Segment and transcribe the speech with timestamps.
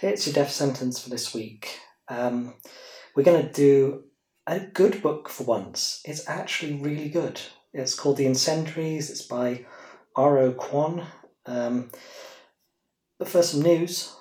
[0.00, 1.80] It's your death sentence for this week.
[2.06, 2.54] Um,
[3.16, 4.04] we're going to do
[4.46, 6.00] a good book for once.
[6.04, 7.40] It's actually really good.
[7.72, 9.10] It's called The Incendiaries.
[9.10, 9.66] It's by
[10.14, 10.52] R.O.
[10.52, 11.04] Kwon.
[11.46, 11.90] Um,
[13.18, 14.14] but first, some news.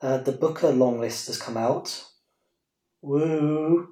[0.00, 2.06] Uh, the Booker long list has come out.
[3.02, 3.86] Woo!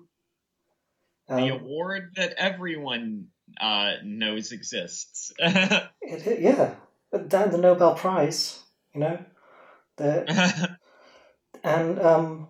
[1.29, 3.29] the Um, award that everyone
[3.61, 5.32] uh, knows exists.
[5.39, 6.75] it, yeah,
[7.15, 9.25] but down the Nobel Prize, you know.
[9.99, 10.77] The,
[11.63, 12.49] and um,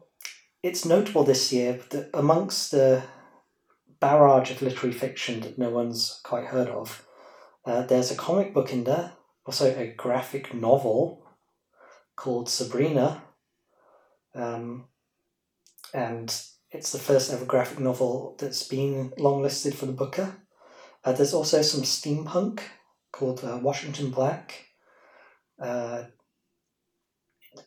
[0.62, 3.02] it's notable this year that amongst the
[4.00, 7.06] barrage of literary fiction that no one's quite heard of,
[7.66, 9.12] uh, there's a comic book in there,
[9.44, 11.26] also a graphic novel
[12.16, 13.22] called Sabrina.
[14.34, 14.86] Um,
[15.92, 16.34] and
[16.70, 20.36] it's the first ever graphic novel that's been longlisted for the Booker.
[21.04, 22.60] Uh, there's also some steampunk
[23.14, 24.66] called uh, Washington Black.
[25.62, 26.02] Uh,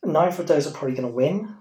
[0.03, 1.55] neither of those are probably going to win.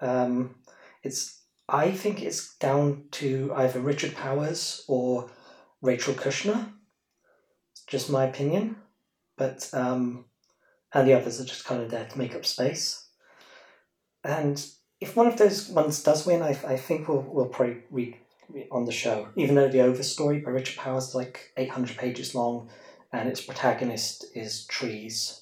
[0.00, 0.54] Um,
[1.02, 5.28] it's I think it's down to either Richard Powers or
[5.80, 6.72] Rachel Kushner.
[7.72, 8.76] It's just my opinion,
[9.36, 10.26] but um,
[10.94, 13.08] and the others are just kind of there to make up space.
[14.22, 14.64] And
[15.00, 18.16] if one of those ones does win, I, I think we'll we'll probably read
[18.70, 19.28] on the show.
[19.34, 22.70] Even though the Overstory by Richard Powers is like eight hundred pages long,
[23.12, 25.38] and its protagonist is trees.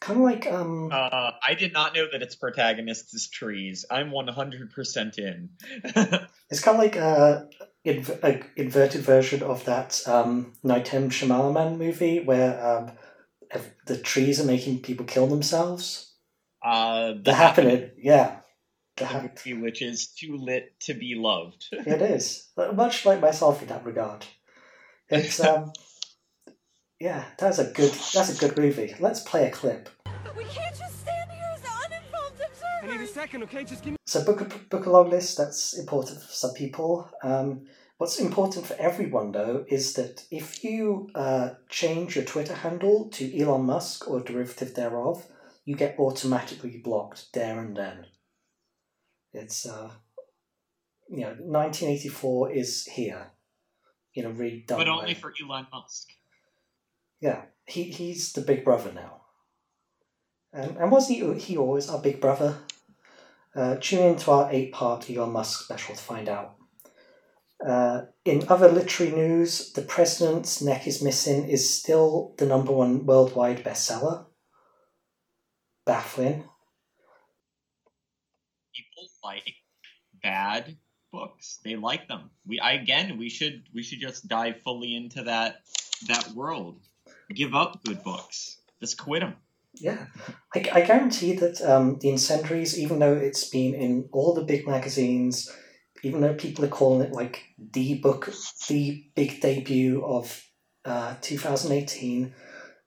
[0.00, 0.90] Kind of like um.
[0.92, 3.84] uh, I did not know that its protagonist is trees.
[3.90, 5.48] I'm 100% in.
[6.50, 7.48] It's kind of like a,
[7.86, 11.08] inv- a inverted version of that um, Night M.
[11.08, 12.92] Shyamalan movie where um,
[13.86, 16.12] the trees are making people kill themselves.
[16.62, 18.40] uh, The Happening, yeah.
[18.96, 21.66] The the ha- movie which is too lit to be loved.
[21.72, 22.46] it is.
[22.74, 24.26] Much like myself in that regard.
[25.08, 25.72] It's, um,
[27.04, 28.94] yeah, that's a good, that's a good movie.
[28.98, 29.90] Let's play a clip.
[30.34, 32.40] We can't just stand here as uninformed
[32.82, 33.62] I need a second, okay?
[33.62, 33.98] Just give me.
[34.06, 35.36] So Booker Booker long list.
[35.36, 37.10] That's important for some people.
[37.22, 37.66] Um,
[37.98, 43.38] what's important for everyone though is that if you uh, change your Twitter handle to
[43.38, 45.26] Elon Musk or derivative thereof,
[45.66, 48.06] you get automatically blocked there and then.
[49.34, 49.90] It's uh,
[51.10, 53.32] you know, nineteen eighty four is here,
[54.14, 55.14] in a really dumb but only way.
[55.14, 56.08] for Elon Musk.
[57.24, 59.22] Yeah, he he's the big brother now.
[60.52, 62.58] And, and was he he always our big brother?
[63.56, 66.56] Uh, tune into our eight part Elon Musk special to find out.
[67.66, 73.06] Uh, in other literary news, The President's Neck is Missing is still the number one
[73.06, 74.26] worldwide bestseller.
[75.86, 76.44] Baffling.
[78.74, 79.54] People like
[80.22, 80.76] bad
[81.10, 81.58] books.
[81.64, 82.28] They like them.
[82.46, 85.62] We again, we should we should just dive fully into that
[86.08, 86.86] that world.
[87.32, 88.58] Give up good books.
[88.80, 89.36] Just quit them.
[89.76, 90.06] Yeah,
[90.54, 94.68] I, I guarantee that um, the Incendiaries, even though it's been in all the big
[94.68, 95.50] magazines,
[96.04, 98.32] even though people are calling it like the book,
[98.68, 100.44] the big debut of
[100.84, 102.34] uh, 2018,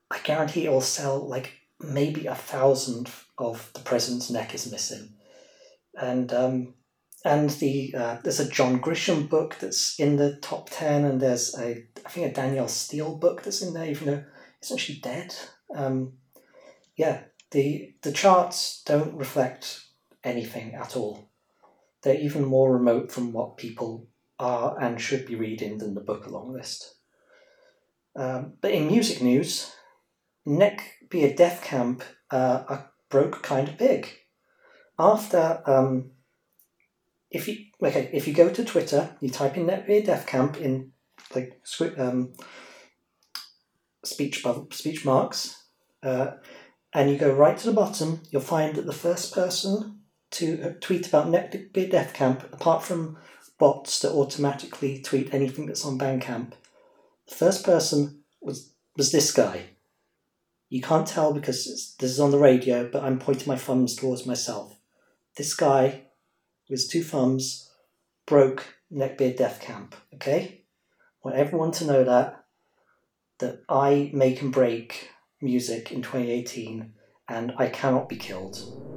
[0.09, 5.13] I guarantee it'll sell like maybe a thousand of The President's Neck is Missing.
[5.99, 6.73] And um,
[7.27, 11.57] and the uh, there's a John Grisham book that's in the top 10, and there's
[11.57, 14.23] a, I think, a Danielle Steel book that's in there, even though
[14.63, 15.35] isn't she dead?
[15.75, 16.13] Um,
[16.95, 19.81] yeah, the the charts don't reflect
[20.23, 21.29] anything at all.
[22.01, 24.07] They're even more remote from what people
[24.39, 26.95] are and should be reading than the Booker long list.
[28.15, 29.71] Um, but in music news,
[30.45, 34.07] Nick Be a Death Camp uh, are broke kind of big.
[34.97, 36.11] After um,
[37.29, 40.91] if you okay, if you go to Twitter, you type in Neckbeard Death Camp in
[41.35, 41.61] like
[41.97, 42.33] um,
[44.03, 45.63] speech speech marks.
[46.03, 46.31] Uh,
[46.93, 49.99] and you go right to the bottom, you'll find that the first person
[50.31, 53.17] to uh, tweet about Neckbeard Death Camp, apart from
[53.59, 56.53] bots that automatically tweet anything that's on Bandcamp,
[57.27, 59.65] the first person was was this guy.
[60.69, 64.25] You can't tell because this is on the radio, but I'm pointing my thumbs towards
[64.25, 64.77] myself.
[65.37, 66.06] This guy
[66.69, 67.71] with two thumbs
[68.25, 69.95] broke Neckbeard Death Camp.
[70.15, 70.63] Okay,
[71.23, 72.43] I want everyone to know that
[73.39, 75.11] that I make and break
[75.41, 76.93] music in 2018
[77.29, 78.96] and I cannot be killed.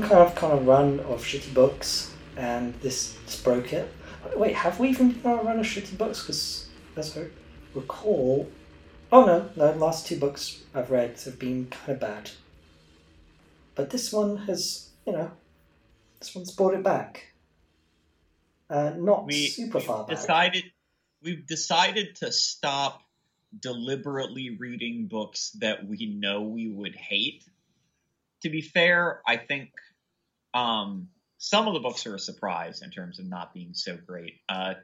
[0.00, 3.92] We, kind of kind of run of shitty books, and this, this broke it.
[4.36, 6.22] Wait, have we even been on a run of shitty books?
[6.22, 7.26] Because as I
[7.74, 8.48] recall,
[9.12, 12.30] oh no, no, the last two books I've read have been kind of bad.
[13.74, 15.30] But this one has, you know,
[16.18, 17.32] this one's brought it back.
[18.68, 20.16] Uh, not We- super far back.
[20.16, 20.64] decided
[21.22, 23.02] we've decided to stop
[23.60, 27.44] deliberately reading books that we know we would hate.
[28.42, 29.70] To be fair, I think
[30.56, 31.08] um,
[31.38, 34.34] some of the books are a surprise in terms of not being so great.
[34.48, 34.74] Uh,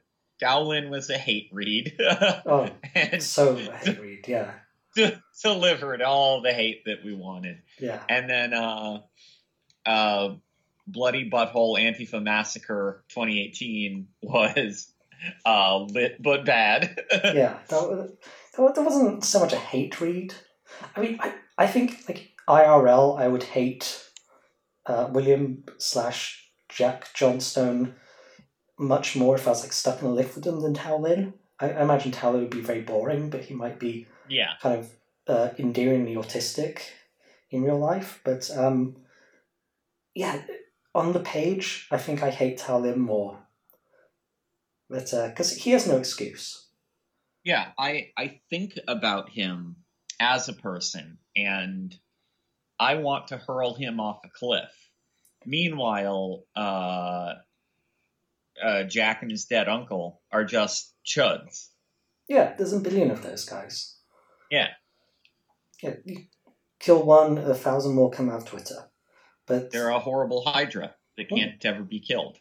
[0.40, 4.52] Tao Lin was a hate read, Oh, and so hate read, yeah,
[5.42, 7.62] delivered all the hate that we wanted.
[7.78, 8.02] yeah.
[8.08, 8.98] And then uh,
[9.86, 10.34] uh,
[10.86, 14.92] Bloody Butthole Antifa Massacre 2018 was
[15.46, 17.00] uh, lit but bad.
[17.12, 18.18] yeah, that,
[18.56, 20.34] that that wasn't so much a hate read.
[20.96, 24.04] I mean, I, I think like IRL, I would hate
[24.86, 27.94] uh, William slash Jack Johnstone
[28.78, 31.34] much more if I was like stuck in a lift with him than Tao Lin.
[31.60, 34.52] I, I imagine Tao Lin would be very boring, but he might be yeah.
[34.60, 34.90] kind of
[35.28, 36.80] uh, endearingly autistic
[37.50, 38.20] in real life.
[38.24, 38.96] But um,
[40.14, 40.42] yeah,
[40.94, 43.38] on the page, I think I hate Tao Lin more.
[44.90, 46.66] But because he has no excuse.
[47.44, 49.76] Yeah, I I think about him
[50.20, 51.98] as a person and
[52.82, 54.70] I want to hurl him off a cliff.
[55.46, 57.34] Meanwhile, uh,
[58.62, 61.68] uh, Jack and his dead uncle are just chuds.
[62.28, 63.96] Yeah, there's a billion of those guys.
[64.50, 64.68] Yeah.
[65.82, 66.24] Yeah, you
[66.80, 68.90] kill one, a thousand more come out of Twitter.
[69.46, 72.38] But They're a horrible hydra that can't ever be killed.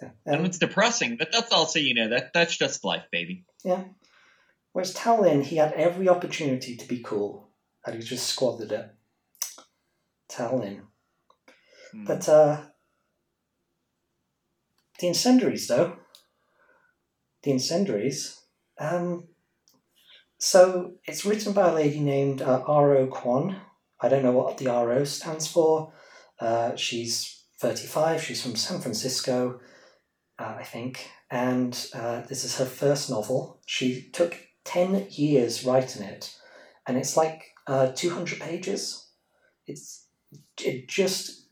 [0.00, 3.44] yeah, And and, it's depressing, but that's also, you know, that that's just life, baby.
[3.64, 3.84] yeah.
[4.72, 7.48] Whereas Tao Lin, he had every opportunity to be cool,
[7.84, 8.95] and he just squandered it.
[10.28, 10.82] Tao Lin.
[11.92, 12.04] Hmm.
[12.04, 12.62] But uh,
[14.98, 15.96] the incendiaries, though,
[17.42, 18.40] the incendiaries.
[18.78, 19.28] Um,
[20.38, 23.06] so it's written by a lady named uh, R.O.
[23.08, 23.58] Kwon.
[24.00, 25.04] I don't know what the R.O.
[25.04, 25.92] stands for.
[26.38, 28.22] Uh, she's 35.
[28.22, 29.60] She's from San Francisco,
[30.38, 31.08] uh, I think.
[31.30, 33.60] And uh, this is her first novel.
[33.66, 36.36] She took 10 years writing it,
[36.86, 39.08] and it's like uh, 200 pages.
[39.66, 40.05] It's
[40.64, 41.46] it just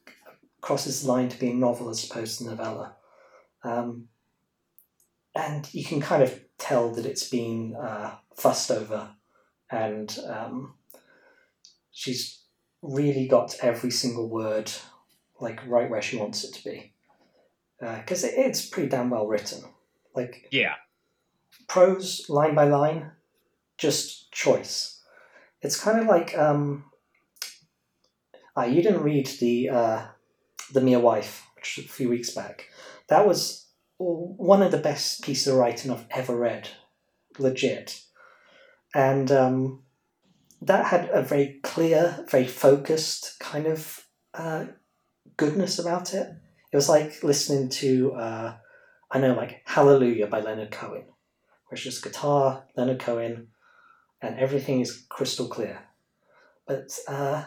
[0.61, 2.97] crosses the line to being novel as opposed to novella.
[3.63, 4.09] Um,
[5.35, 9.11] and you can kind of tell that it's been uh, fussed over,
[9.71, 10.75] and um,
[11.91, 12.41] she's
[12.83, 14.71] really got every single word
[15.41, 16.93] like right where she wants it to be.
[17.81, 19.65] Because it, it's pretty damn well written.
[20.15, 20.75] Like yeah.
[21.67, 23.11] prose line by line,
[23.77, 25.03] just choice.
[25.61, 26.85] It's kind of like um,
[28.57, 30.03] ah, you didn't read the uh,
[30.73, 32.69] the Mere Wife, which was a few weeks back.
[33.09, 33.67] That was
[33.99, 36.69] one of the best pieces of writing I've ever read,
[37.39, 38.01] legit.
[38.95, 39.83] And um,
[40.63, 44.67] that had a very clear, very focused kind of uh,
[45.37, 46.29] goodness about it.
[46.73, 48.57] It was like listening to, uh,
[49.11, 53.49] I know, like Hallelujah by Leonard Cohen, where it's just guitar, Leonard Cohen,
[54.21, 55.81] and everything is crystal clear.
[56.67, 57.45] But uh,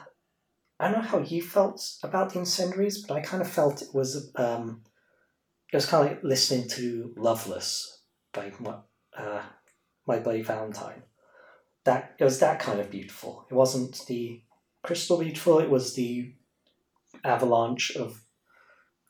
[0.79, 3.93] I don't know how you felt about the incendiaries, but I kind of felt it
[3.93, 4.81] was um,
[5.71, 8.51] it was kind of like listening to Loveless by
[9.17, 9.41] uh,
[10.05, 11.03] My Bloody Valentine.
[11.85, 13.45] That it was that kind of beautiful.
[13.49, 14.41] It wasn't the
[14.83, 15.59] crystal beautiful.
[15.59, 16.33] It was the
[17.23, 18.21] avalanche of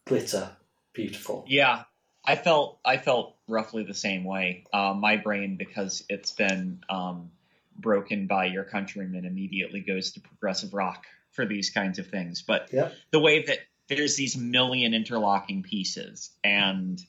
[0.06, 0.56] glitter
[0.94, 1.44] beautiful.
[1.48, 1.84] Yeah,
[2.26, 4.64] I felt I felt roughly the same way.
[4.72, 7.32] Uh, my brain, because it's been um,
[7.78, 12.42] broken by your countrymen, immediately goes to progressive rock for these kinds of things.
[12.42, 12.94] But Yep.
[13.12, 17.00] the way that there's these million interlocking pieces, and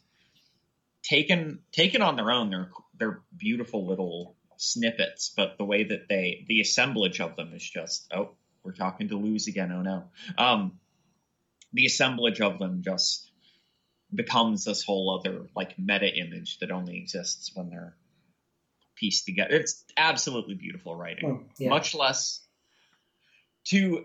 [1.02, 5.32] taken taken on their own, they're they're beautiful little snippets.
[5.36, 9.16] But the way that they the assemblage of them is just oh, we're talking to
[9.16, 9.72] lose again.
[9.72, 10.04] Oh no.
[10.36, 10.78] Um,
[11.72, 13.30] the assemblage of them just
[14.14, 17.96] becomes this whole other like meta image that only exists when they're
[18.96, 19.54] pieced together.
[19.54, 21.28] It's absolutely beautiful writing.
[21.28, 21.68] Mm, yeah.
[21.70, 22.40] Much less
[23.68, 24.04] to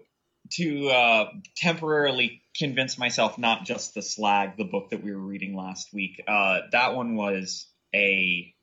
[0.51, 5.55] to uh, temporarily convince myself not just the slag the book that we were reading
[5.55, 6.21] last week.
[6.27, 8.53] Uh, that one was a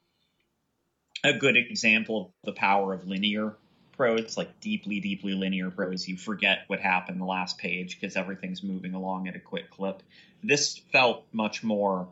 [1.25, 3.57] a good example of the power of linear
[3.93, 6.09] prose, like deeply, deeply linear prose.
[6.09, 10.03] You forget what happened the last page because everything's moving along at a quick clip.
[10.43, 12.09] This felt much more,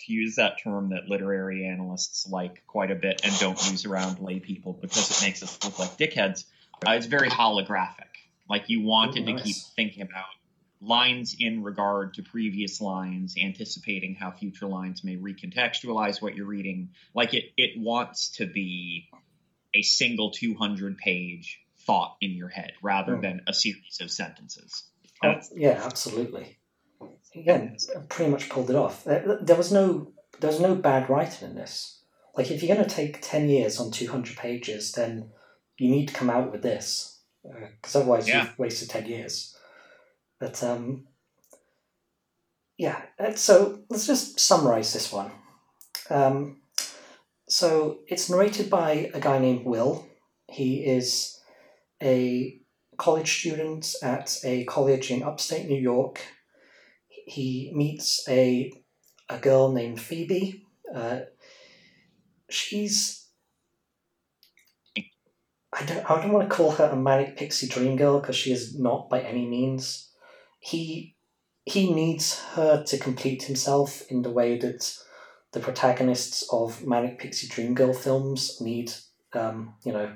[0.00, 4.20] to use that term that literary analysts like quite a bit and don't use around
[4.20, 6.44] lay people because it makes us look like dickheads.
[6.86, 8.04] Uh, it's very holographic.
[8.48, 10.26] Like you wanted Ooh, to keep thinking about
[10.80, 16.90] lines in regard to previous lines, anticipating how future lines may recontextualize what you're reading.
[17.14, 19.08] Like it, it wants to be
[19.74, 23.22] a single 200 page thought in your head rather Hmm.
[23.22, 24.84] than a series of sentences.
[25.22, 26.58] Oh, yeah, absolutely.
[27.34, 27.76] Again,
[28.08, 29.04] pretty much pulled it off.
[29.04, 32.02] There, there was no there was no bad writing in this.
[32.36, 35.30] Like if you're going to take ten years on two hundred pages, then
[35.78, 38.44] you need to come out with this, because otherwise Yeah.
[38.44, 39.56] you've wasted ten years.
[40.40, 41.06] But um,
[42.76, 43.02] yeah.
[43.18, 45.30] uh, So let's just summarize this one.
[46.10, 46.62] Um,
[47.48, 50.06] so it's narrated by a guy named Will.
[50.48, 51.40] He is
[52.02, 52.60] a
[52.96, 56.20] college student at a college in upstate New York.
[57.26, 58.72] He meets a
[59.28, 60.64] a girl named Phoebe.
[60.94, 61.20] Uh,
[62.48, 63.17] she's
[65.72, 68.52] I don't I don't want to call her a manic pixie dream girl because she
[68.52, 70.10] is not by any means.
[70.60, 71.16] He
[71.64, 74.96] he needs her to complete himself in the way that
[75.52, 78.92] the protagonists of manic pixie dream girl films need
[79.34, 80.14] um, you know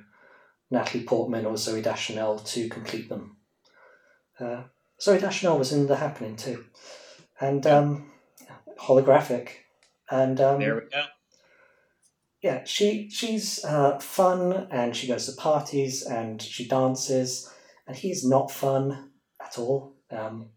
[0.70, 3.36] Natalie Portman or Zooey Deschanel to complete them.
[4.40, 4.62] Uh,
[4.98, 6.64] Zooey Deschanel was in The Happening too,
[7.38, 8.10] and um,
[8.80, 9.48] holographic,
[10.10, 11.04] and um, There we go.
[12.42, 17.52] Yeah, she she's uh, fun and she goes to parties and she dances,
[17.86, 19.94] and he's not fun at all.
[20.10, 20.48] Um,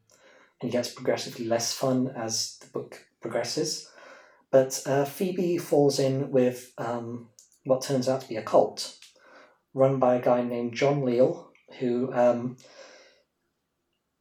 [0.61, 3.89] and he gets progressively less fun as the book progresses.
[4.51, 7.29] But uh, Phoebe falls in with um,
[7.65, 8.97] what turns out to be a cult
[9.73, 12.57] run by a guy named John Leal, who um,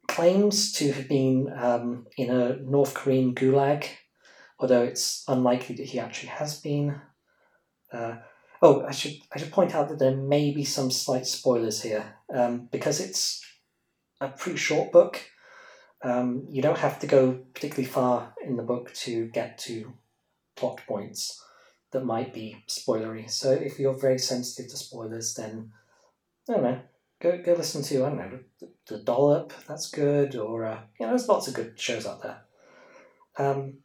[0.07, 3.85] claims to have been um, in a North Korean gulag,
[4.59, 7.01] although it's unlikely that he actually has been.
[7.95, 8.15] Uh,
[8.61, 12.15] oh, I should I should point out that there may be some slight spoilers here
[12.33, 13.43] um, because it's
[14.19, 15.21] a pretty short book.
[16.03, 19.93] Um, you don't have to go particularly far in the book to get to
[20.55, 21.41] plot points
[21.91, 23.29] that might be spoilery.
[23.29, 25.71] So if you're very sensitive to spoilers, then
[26.49, 26.79] I don't know.
[27.21, 29.53] Go go listen to I don't know the, the Dollop.
[29.67, 32.41] That's good, or uh, you know, there's lots of good shows out there.
[33.37, 33.75] Um,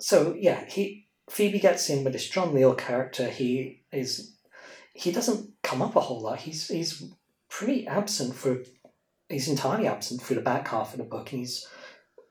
[0.00, 3.28] so yeah, he Phoebe gets in with this John Leal character.
[3.28, 4.34] He is
[4.92, 6.40] he doesn't come up a whole lot.
[6.40, 7.04] He's he's
[7.48, 8.62] pretty absent for
[9.28, 11.28] he's entirely absent for the back half of the book.
[11.28, 11.66] He's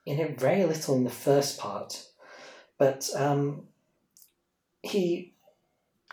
[0.06, 2.08] in it very little in the first part,
[2.77, 3.68] but um,
[4.82, 5.34] he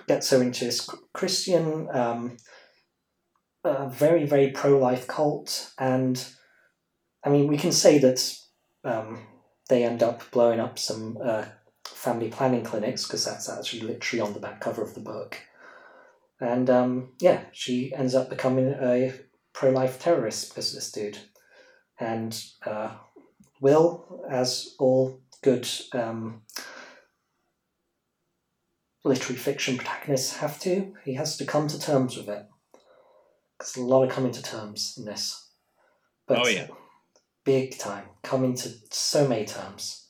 [0.07, 2.37] gets her into this Christian, um,
[3.65, 6.25] very very pro life cult, and
[7.25, 8.37] I mean we can say that
[8.85, 9.27] um,
[9.69, 11.47] they end up blowing up some uh,
[11.87, 15.39] family planning clinics because that's actually literally on the back cover of the book.
[16.41, 19.13] And um, yeah, she ends up becoming a
[19.53, 21.19] pro life terrorist this dude.
[21.99, 22.91] And uh,
[23.61, 26.43] Will, as all good um,
[29.05, 32.47] literary fiction protagonists have to, he has to come to terms with it.
[33.59, 35.49] There's a lot of coming to terms in this.
[36.27, 36.67] But Oh, yeah.
[37.45, 38.05] Big time.
[38.23, 40.04] Coming to so many terms.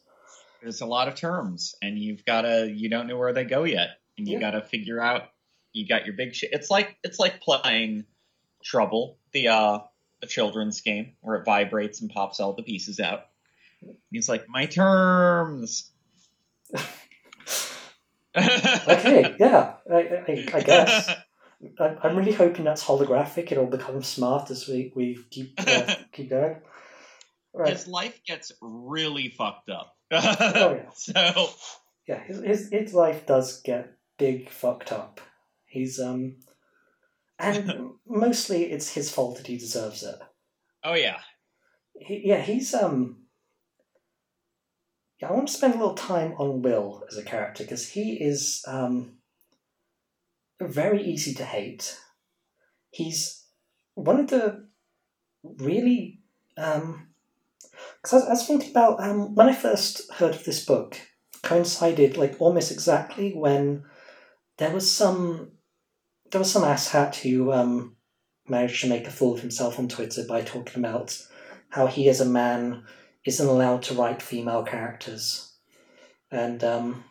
[0.65, 3.65] There's a lot of terms, and you've got to you don't know where they go
[3.65, 4.41] yet, and you Yeah.
[4.41, 5.23] got to figure out.
[5.73, 6.51] You got your big shit.
[6.53, 8.05] It's like it's like playing
[8.65, 9.79] Trouble, the uh
[10.21, 13.27] the children's game where it vibrates and pops all the pieces out.
[14.11, 15.91] He's like, my terms.
[18.37, 21.09] Okay, yeah, I, I, I guess.
[21.79, 23.53] I- I'm really hoping that's holographic.
[23.53, 26.57] It'll become smart as we, we keep uh, keep going.
[27.55, 27.73] Right.
[27.73, 29.95] His life gets really fucked up.
[30.23, 30.91] Oh, yeah.
[30.95, 31.49] So
[32.07, 35.21] Yeah, his, his his life does get big fucked up.
[35.67, 36.37] He's um,
[37.39, 40.17] and mostly it's his fault that he deserves it.
[40.85, 41.21] oh yeah.
[41.99, 43.21] He, yeah, he's um.
[45.21, 48.15] Yeah, I want to spend a little time on Will as a character because he
[48.15, 49.19] is um.
[50.61, 51.99] Very easy to hate.
[52.91, 53.45] He's
[53.95, 54.69] one of the
[55.43, 56.21] really
[56.57, 57.14] um.
[58.03, 60.99] Because I, was- thinking about um when I first heard of this book,
[61.43, 63.85] coincided like almost exactly when
[64.59, 65.53] there was some
[66.31, 67.97] there was some asshat who um
[68.49, 71.19] managed to make a fool of himself on Twitter by talking about
[71.71, 72.85] how he as a man
[73.25, 75.55] isn't allowed to write female characters.
[76.31, 77.05] And um,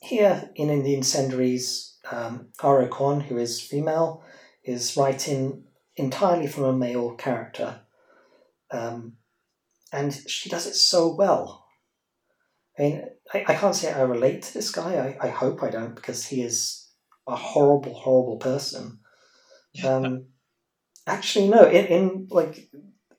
[0.00, 2.88] here in, in the Incendiaries, um, R.O.
[2.88, 4.22] Kwon, who is female,
[4.62, 5.64] is writing
[5.96, 7.80] entirely from a male character.
[8.70, 9.14] Um,
[9.92, 11.66] and she does it so well.
[12.78, 15.16] I mean, I, I can't say I relate to this guy.
[15.20, 16.90] I, I hope I don't, because he is
[17.26, 19.00] a horrible, horrible person.
[19.84, 20.26] Um,
[21.06, 21.68] Actually, no.
[21.68, 22.68] In, in like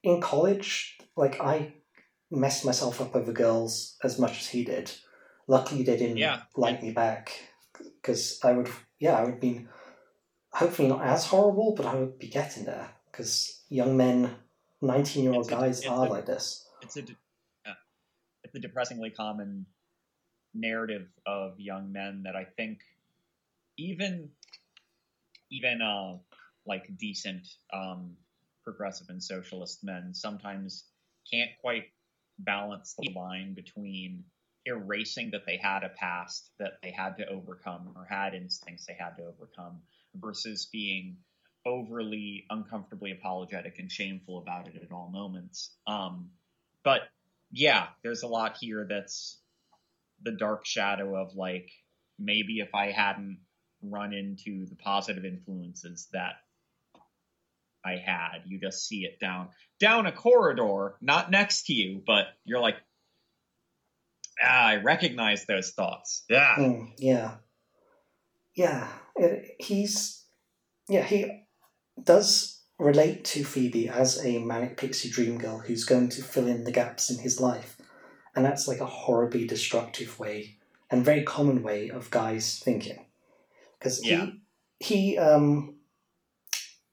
[0.03, 1.75] in college, like I
[2.29, 4.91] messed myself up over girls as much as he did.
[5.47, 6.41] Luckily, they didn't Yeah.
[6.57, 7.31] like me back
[7.77, 8.69] because I would,
[8.99, 9.67] yeah, I would be
[10.51, 14.35] hopefully not as horrible, but I would be getting there because young men,
[14.81, 16.67] nineteen-year-old It's a- guys are a- like this.
[16.81, 17.01] it's a
[17.65, 17.73] uh,
[18.43, 19.65] it's a depressingly common
[20.53, 22.79] narrative of young men that I think
[23.77, 24.29] even
[25.51, 26.17] even uh
[26.65, 28.15] like decent um
[28.63, 30.85] progressive and socialist men sometimes
[31.31, 31.85] can't quite
[32.39, 34.23] balance the line between
[34.65, 38.93] erasing that they had a past that they had to overcome or had instincts they
[38.99, 39.81] had to overcome
[40.15, 41.17] versus being
[41.67, 46.29] overly uncomfortably apologetic and shameful about it at all moments um
[46.83, 47.01] but
[47.51, 49.39] yeah, there's a lot here that's
[50.21, 51.69] the dark shadow of like
[52.19, 53.39] maybe if I hadn't
[53.81, 56.35] run into the positive influences that
[57.85, 62.25] I had, you just see it down down a corridor, not next to you, but
[62.43, 62.75] you're like,
[64.43, 66.23] ah, I recognize those thoughts.
[66.29, 67.35] Yeah, Mm, yeah,
[68.55, 68.87] yeah.
[69.15, 70.25] It, he's
[70.89, 71.46] yeah he
[72.03, 76.63] does relate to Phoebe as a manic pixie dream girl who's going to fill in
[76.63, 77.77] the gaps in his life,
[78.35, 80.57] and that's like a horribly destructive way
[80.89, 83.05] and very common way of guys thinking,
[83.79, 84.25] because Yeah.
[84.25, 84.41] he
[84.79, 85.75] he um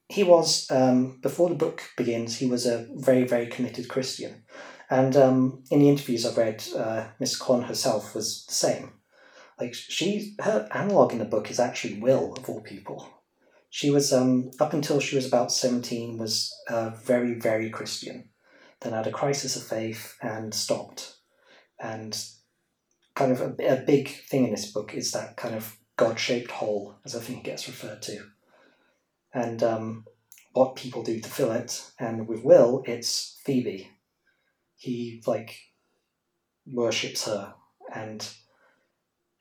[0.08, 4.44] he was um before the book begins he was a very very committed Christian.
[4.90, 8.92] And um, in the interviews I've read, uh, Miss Kwon herself was the same
[9.58, 13.08] like she her analog in the book is actually will of all people
[13.74, 18.28] she was um up until she was about 17 was uh, very very christian.
[18.80, 21.16] Then had a crisis of faith and stopped.
[21.80, 22.16] And
[23.16, 26.94] kind of a, a big thing in this book is that kind of god-shaped hole
[27.04, 28.18] as i think it gets referred to.
[29.32, 30.04] And um,
[30.52, 33.90] what people do to fill it and with will it's phoebe.
[34.76, 35.58] He like
[36.64, 37.54] worships her.
[37.92, 38.24] And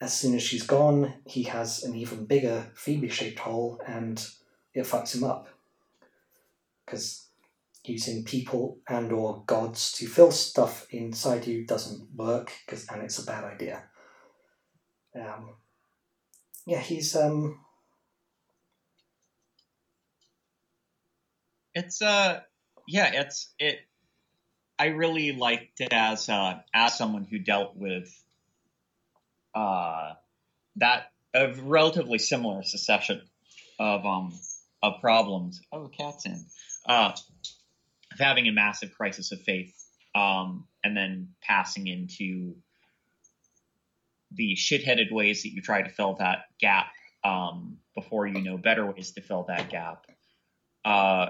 [0.03, 4.27] as soon as she's gone, he has an even bigger Phoebe shaped hole and
[4.73, 5.47] it fucks him up.
[6.85, 7.29] Because
[7.85, 13.17] using people and or gods to fill stuff inside you doesn't work cause, and it's
[13.17, 13.83] a bad idea.
[15.15, 15.55] Um,
[16.65, 17.59] yeah, he's um
[21.73, 22.41] it's uh,
[22.89, 23.79] yeah, it's it.
[24.77, 28.22] I really liked it as uh, as someone who dealt with
[29.55, 30.13] uh,
[30.77, 33.21] that a relatively similar succession
[33.79, 34.33] of um
[34.81, 35.61] of problems.
[35.71, 36.45] Oh, cat's in.
[36.85, 37.13] Uh,
[38.11, 39.73] of having a massive crisis of faith,
[40.13, 42.55] um, and then passing into
[44.31, 46.87] the shitheaded ways that you try to fill that gap
[47.23, 50.05] um, before you know better ways to fill that gap.
[50.83, 51.27] Uh,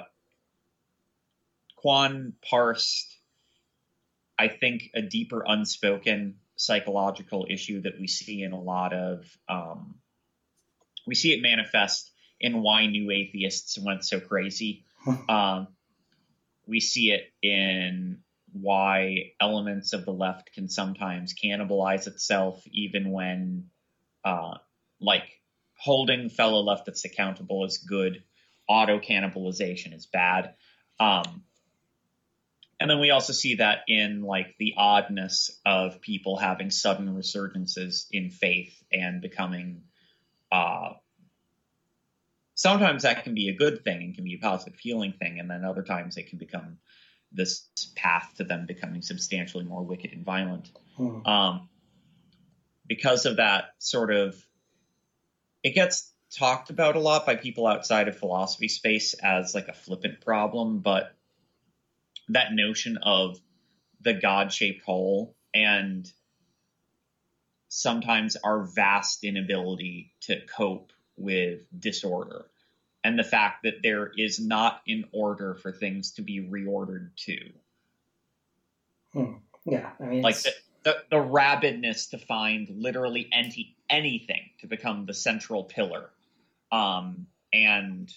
[1.84, 3.16] Kwon parsed,
[4.40, 9.96] I think, a deeper unspoken psychological issue that we see in a lot of um,
[11.06, 14.86] we see it manifest in why new atheists went so crazy.
[15.30, 15.68] um,
[16.66, 18.20] we see it in
[18.54, 23.70] why elements of the left can sometimes cannibalize itself, even when,
[24.24, 24.58] uh,
[25.02, 25.24] like,
[25.78, 28.24] holding fellow leftists accountable is good,
[28.70, 30.54] auto cannibalization is bad.
[31.00, 31.44] Um,
[32.84, 38.08] and then we also see that in like the oddness of people having sudden resurgences
[38.12, 39.84] in faith and becoming
[40.52, 40.90] uh
[42.56, 45.40] sometimes that can be a good thing and can be a positive healing thing.
[45.40, 46.78] And then other times it can become
[47.32, 47.66] this
[47.96, 50.70] path to them becoming substantially more wicked and violent.
[50.98, 51.70] Hmm, um,
[52.86, 54.36] because of that sort of
[55.64, 59.74] it gets talked about a lot by people outside of philosophy space as like a
[59.74, 61.16] flippant problem but
[62.30, 63.40] that notion of
[64.02, 66.12] the god-shaped hole and
[67.70, 72.46] sometimes our vast inability to cope with disorder.
[73.04, 77.38] And the fact that there is not an order for things to be reordered to.
[79.66, 80.52] Yeah, I mean like the,
[80.84, 86.10] the, the rabidness to find literally any anything to become the central pillar.
[86.72, 88.14] Um and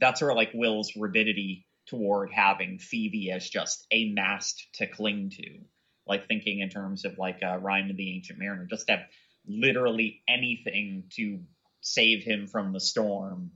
[0.00, 5.60] that's where like will's rabidity toward having phoebe as just a mast to cling to
[6.06, 9.06] like thinking in terms of like uh, rhyme of the ancient mariner just to have
[9.46, 11.40] literally anything to
[11.80, 13.50] save him from the storm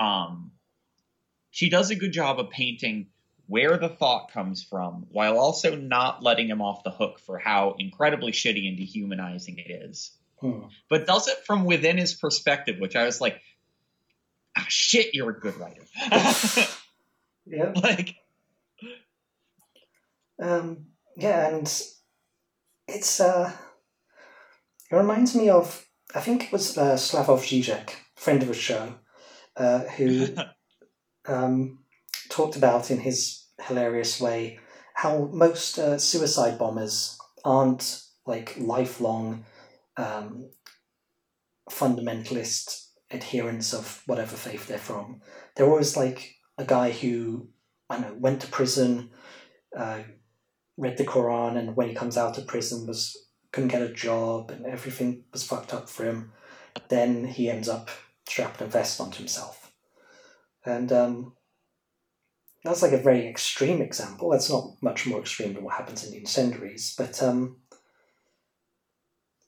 [0.00, 0.52] um
[1.50, 3.08] she does a good job of painting
[3.46, 7.76] where the thought comes from while also not letting him off the hook for how
[7.78, 10.10] incredibly shitty and dehumanizing it is.
[10.40, 13.40] hmm, But does it from within his perspective, which I was like,
[14.56, 15.82] ah, shit, you're a good writer.
[17.46, 17.72] Yeah.
[17.82, 18.16] Like,
[20.40, 21.66] Um, yeah, and
[22.88, 23.52] it's uh,
[24.90, 28.94] it reminds me of I think it was uh, Slavoj Žižek, friend of the show,
[29.56, 30.28] uh, who
[31.28, 31.78] um,
[32.28, 34.58] talked about in his hilarious way
[34.94, 39.44] how most uh, suicide bombers aren't like lifelong
[39.96, 40.48] um,
[41.70, 45.20] fundamentalist adherents of whatever faith they're from.
[45.54, 47.48] They're always like a guy who
[47.88, 49.10] I know went to prison,
[49.76, 50.00] uh,
[50.76, 53.16] read the Quran, and when he comes out of prison was
[53.52, 56.32] couldn't get a job and everything was fucked up for him.
[56.88, 57.90] Then he ends up
[58.26, 59.72] strapping a vest onto himself,
[60.64, 61.32] and um,
[62.64, 64.30] that's like a very extreme example.
[64.30, 67.56] That's not much more extreme than what happens in the incendiaries, but um,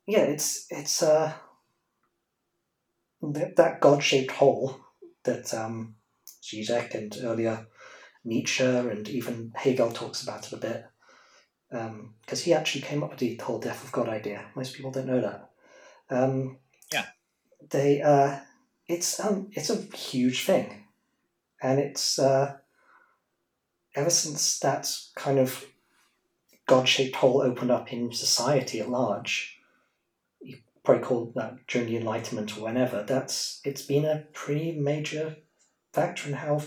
[0.07, 1.33] yeah, it's it's uh,
[3.23, 4.81] that, that god-shaped hole
[5.25, 5.97] that um,
[6.45, 7.67] Zizek and earlier
[8.25, 10.85] Nietzsche and even Hegel talks about it a bit,
[11.71, 14.47] because he actually came up with the whole death of God idea.
[14.55, 15.51] Most people don't know that.
[16.11, 16.59] Um,
[16.93, 17.07] Yeah.
[17.71, 18.41] they uh,
[18.87, 20.87] it's um, it's a huge thing,
[21.63, 22.57] and it's uh,
[23.95, 25.65] ever since that kind of
[26.67, 29.59] God-shaped hole opened up in society at large.
[30.41, 33.03] You probably call that during the Enlightenment or whenever.
[33.03, 35.37] That's it's been a pretty major
[35.95, 36.61] factor in how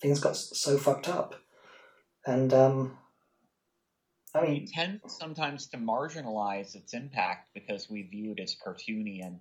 [0.00, 1.34] things got so fucked up,
[2.24, 2.96] and um,
[4.34, 9.24] I we mean, tend sometimes to marginalize its impact because we view it as cartoony.
[9.24, 9.40] And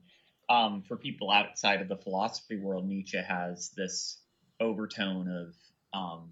[0.50, 4.20] um, for people outside of the philosophy world, Nietzsche has this
[4.60, 6.30] overtone of um,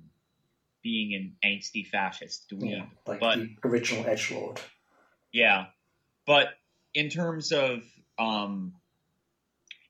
[0.84, 2.70] being an angsty fascist dweeb.
[2.70, 4.60] yeah, like but the original edge lord.
[5.32, 5.66] yeah,
[6.26, 6.48] but
[6.94, 7.84] in terms of
[8.18, 8.74] um,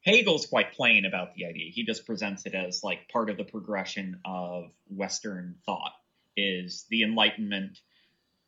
[0.05, 1.71] Hegel's quite plain about the idea.
[1.71, 5.93] He just presents it as like part of the progression of Western thought.
[6.37, 7.79] Is the Enlightenment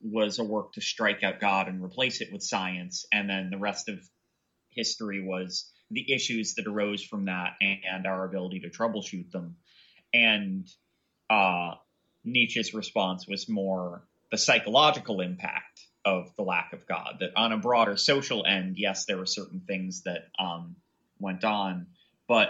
[0.02, 3.58] was a work to strike out God and replace it with science, and then the
[3.58, 4.00] rest of
[4.70, 9.56] history was the issues that arose from that and our ability to troubleshoot them.
[10.14, 10.68] And
[11.30, 11.76] uh,
[12.24, 17.18] Nietzsche's response was more the psychological impact of the lack of God.
[17.22, 20.76] That on a broader social end, yes, there were certain things that um,
[21.20, 21.88] went on,
[22.28, 22.50] but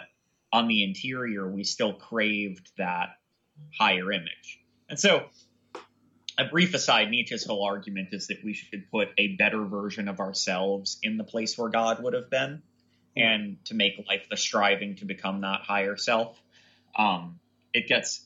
[0.52, 3.10] on the interior, we still craved that
[3.78, 4.60] higher image.
[4.90, 5.26] And so,
[6.38, 10.20] a brief aside Nietzsche's whole argument is that we should put a better version of
[10.20, 12.62] ourselves in the place where God would have been,
[13.16, 16.40] and to make life the striving to become that higher self.
[16.96, 17.40] Um,
[17.74, 18.24] it gets.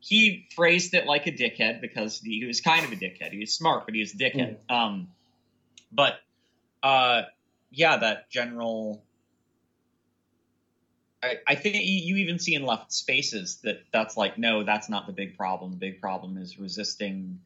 [0.00, 3.30] He phrased it like a dickhead because he was kind of a dickhead.
[3.30, 4.56] He was smart, but he was a dickhead.
[4.68, 5.08] Um,
[5.92, 6.14] but
[6.82, 7.22] uh,
[7.70, 9.04] yeah, that general.
[11.22, 15.06] I, I think you, even see in left spaces that that's like, no, that's not
[15.06, 15.70] the big problem.
[15.70, 17.40] The big problem is resisting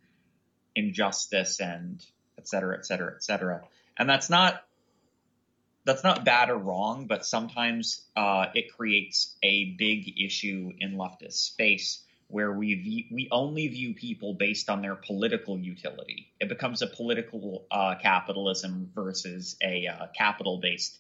[0.75, 2.05] injustice and
[2.39, 3.63] et cetera, et cetera, et cetera.
[3.99, 4.63] And that's not
[5.85, 11.35] that's not bad or wrong, but sometimes uh, it creates a big issue in leftist
[11.35, 16.27] space where we view, we only view people based on their political utility.
[16.41, 20.99] It becomes a political uh, capitalism versus a uh, capital based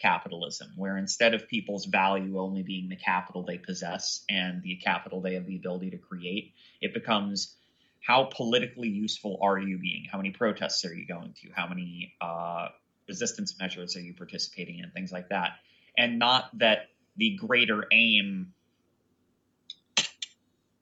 [0.00, 5.20] capitalism, where instead of people's value only being the capital they possess and the capital
[5.20, 7.54] they have the ability to create, it becomes
[8.00, 10.06] how politically useful are you being?
[10.10, 11.50] How many protests are you going to?
[11.54, 12.68] How many uh,
[13.08, 14.90] resistance measures are you participating in?
[14.92, 15.50] Things like that.
[15.96, 18.54] And not that the greater aim,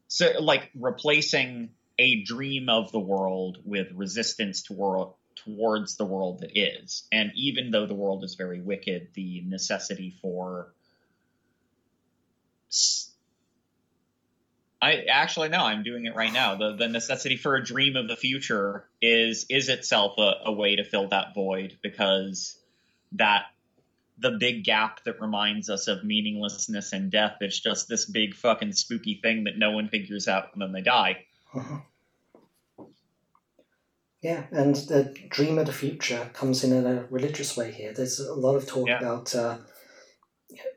[0.09, 5.09] so like replacing a dream of the world with resistance toward
[5.45, 7.07] towards the world that is.
[7.13, 10.73] And even though the world is very wicked, the necessity for
[14.81, 16.57] I actually no, I'm doing it right now.
[16.57, 20.77] The the necessity for a dream of the future is is itself a, a way
[20.77, 22.59] to fill that void because
[23.13, 23.47] that
[24.19, 28.73] the big gap that reminds us of meaninglessness and death is just this big fucking
[28.73, 31.25] spooky thing that no one figures out and then they die.
[31.55, 31.79] Uh-huh.
[34.23, 37.93] Yeah, and the dream of the future comes in in a religious way here.
[37.93, 38.99] There's a lot of talk Yeah.
[38.99, 39.59] about uh,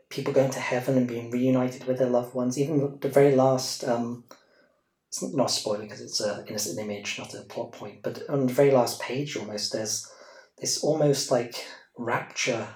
[0.10, 2.58] people going to heaven and being reunited with their loved ones.
[2.60, 4.26] Even the very last, um,
[5.08, 8.48] it's not a spoiler because it's an innocent image, not a plot point, but on
[8.48, 10.08] the very last page almost, there's
[10.58, 11.66] this almost like
[11.98, 12.68] rapture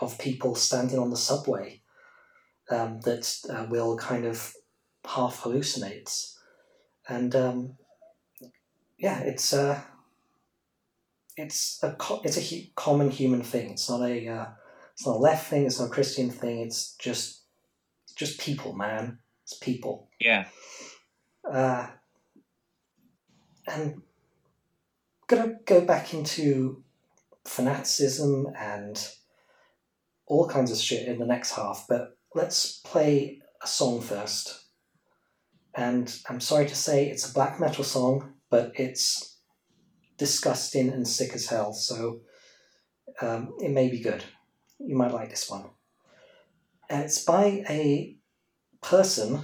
[0.00, 1.80] of people standing on the subway
[2.70, 4.52] um, that uh, will kind of
[5.04, 6.34] half hallucinates.
[7.08, 7.77] And um,
[8.98, 9.80] yeah, it's uh,
[11.36, 13.70] it's a it's a hu- common human thing.
[13.70, 14.46] It's not a uh,
[14.92, 15.66] it's not a left thing.
[15.66, 16.60] It's not a Christian thing.
[16.60, 17.42] It's just
[18.16, 19.18] just people, man.
[19.44, 20.08] It's people.
[20.20, 20.46] Yeah.
[21.50, 21.86] Uh,
[23.66, 24.02] and I'm
[25.28, 26.82] gonna go back into
[27.44, 29.08] fanaticism and
[30.26, 34.64] all kinds of shit in the next half, but let's play a song first.
[35.74, 39.38] And I'm sorry to say it's a black metal song, but it's
[40.16, 42.20] disgusting and sick as hell, so
[43.20, 44.24] um, it may be good.
[44.78, 45.64] You might like this one.
[46.88, 48.16] And it's by a
[48.82, 49.42] person.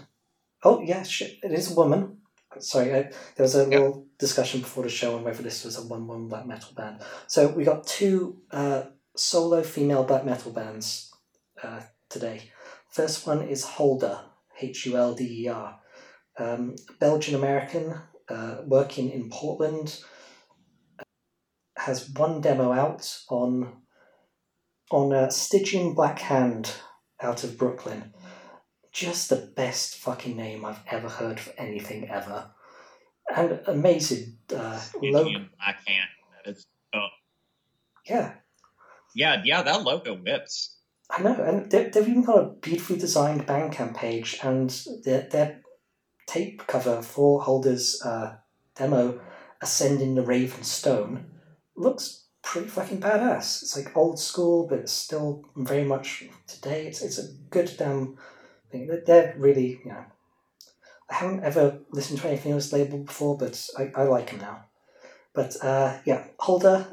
[0.63, 2.19] Oh, yeah, shit, it is a woman.
[2.59, 3.03] Sorry, I,
[3.37, 6.47] there was a little discussion before the show on whether this was a one-woman black
[6.47, 7.01] metal band.
[7.27, 8.85] So we got two uh,
[9.17, 11.13] solo female black metal bands
[11.63, 12.51] uh, today.
[12.91, 14.21] First one is Hulder,
[14.61, 15.81] H U L D E R,
[16.39, 17.95] um, Belgian American,
[18.29, 20.01] uh, working in Portland.
[21.77, 23.83] Has one demo out on
[24.91, 26.73] on uh, Stygian Black Hand
[27.21, 28.15] out of Brooklyn.
[28.93, 32.51] Just the best fucking name I've ever heard for anything ever,
[33.35, 34.39] and amazing.
[34.55, 35.31] Uh, logo.
[35.59, 36.09] Black Hand.
[36.45, 36.67] That is.
[36.95, 37.09] Oh.
[38.07, 38.35] Yeah,
[39.17, 40.77] Yeah, yeah, that logo whips.
[41.11, 44.71] I know, and they- they've even got a beautifully designed Bandcamp page, and
[45.05, 45.63] their, their
[46.27, 48.37] tape cover for Hulder's uh,
[48.75, 49.21] demo,
[49.61, 51.27] Ascending the Raven Stone,
[51.77, 53.63] looks pretty fucking badass.
[53.63, 56.87] It's like old school, but it's still very much today.
[56.87, 58.17] It's, it's a good damn
[58.71, 58.91] thing.
[59.07, 60.05] They're- really, you know,
[61.11, 64.41] I haven't ever listened to anything on this label before, but I, I like them
[64.41, 64.65] now.
[65.35, 66.87] But uh, yeah, Holder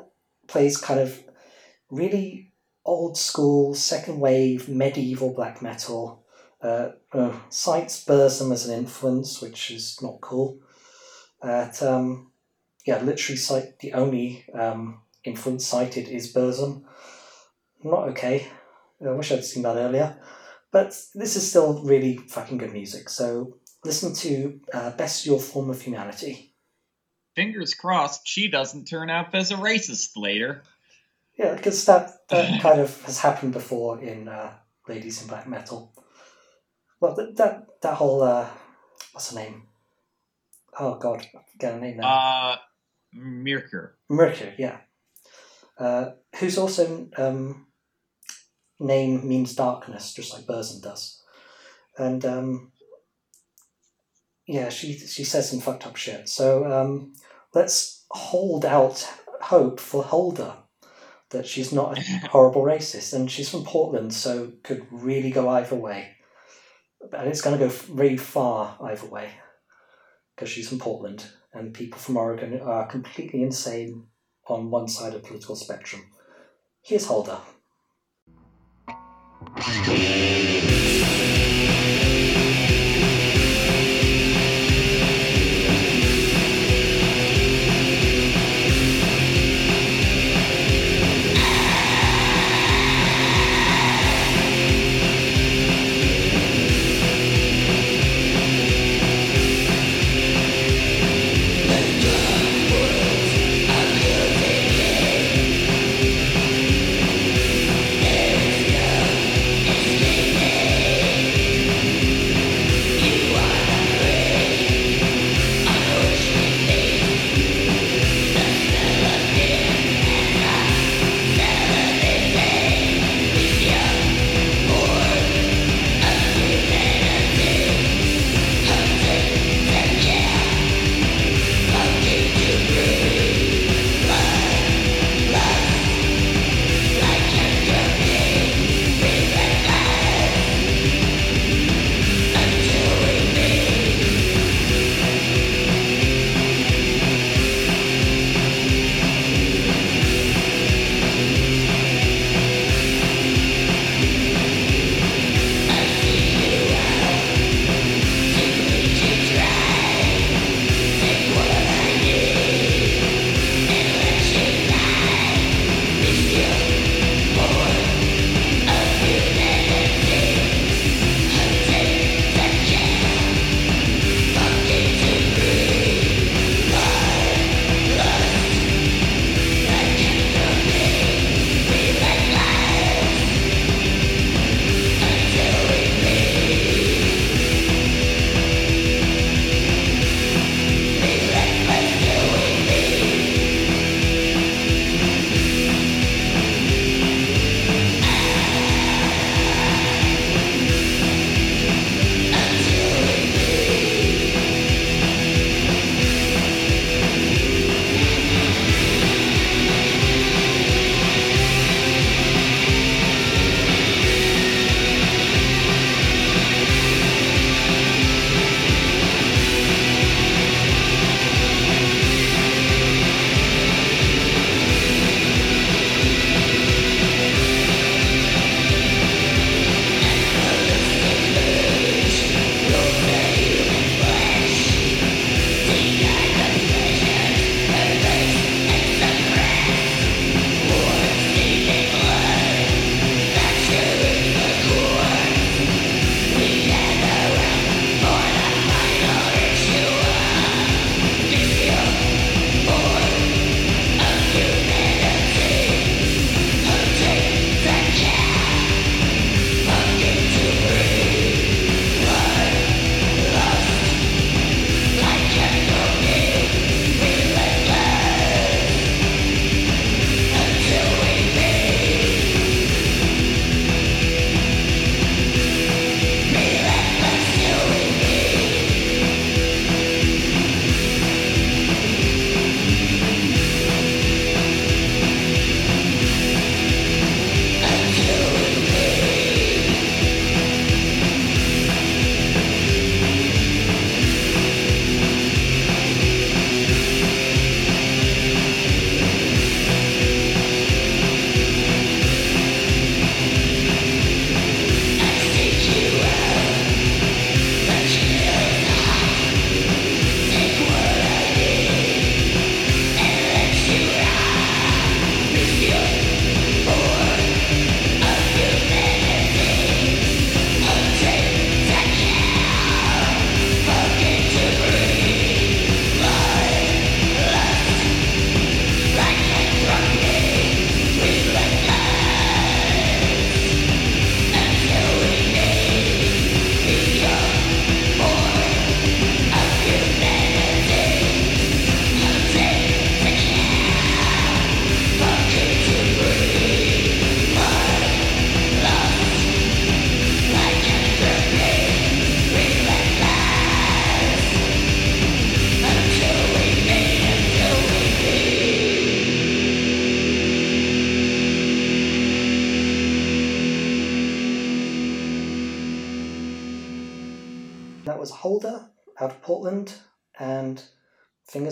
[0.47, 1.23] plays kind of
[1.89, 2.51] really
[2.85, 6.20] old school, second wave, medieval black metal.
[6.61, 10.59] Uh, uh, cites Burzum as an influence, which is not cool.
[11.41, 12.31] But um,
[12.85, 16.83] yeah, literally cite the only um, influence cited is Burzum.
[17.83, 18.47] Not okay.
[19.03, 20.17] I wish I'd seen that earlier.
[20.71, 23.09] But this is still really fucking good music.
[23.09, 26.53] So listen to uh, Best Your Form of Humanity.
[27.35, 30.63] Fingers crossed she doesn't turn out as a racist later.
[31.37, 34.53] Yeah, because that, that kind of has happened before in uh,
[34.87, 35.91] Ladies in Black Metal.
[37.01, 38.47] Well, that that, that whole uh,
[39.11, 39.63] what's her name?
[40.79, 42.07] Oh God, I forget her name now.
[42.07, 42.57] Uh,
[43.17, 43.93] Myrkur.
[44.07, 44.77] Mercury, yeah.
[45.77, 47.65] Uh, whose also um,
[48.79, 51.23] name means darkness, just like Burzum does,
[51.97, 52.71] and um,
[54.45, 56.29] yeah, she she says some fucked up shit.
[56.29, 57.13] So um,
[57.55, 59.11] let's hold out
[59.41, 60.53] hope for Hulder
[61.31, 65.75] that she's not a horrible racist, and she's from Portland, so could really go either
[65.75, 66.17] way.
[67.13, 69.31] And it's going to go really far either way
[70.35, 74.07] because she's from Portland, and people from Oregon are completely insane
[74.47, 76.03] on one side of the political spectrum.
[76.83, 77.37] Here's Hulder.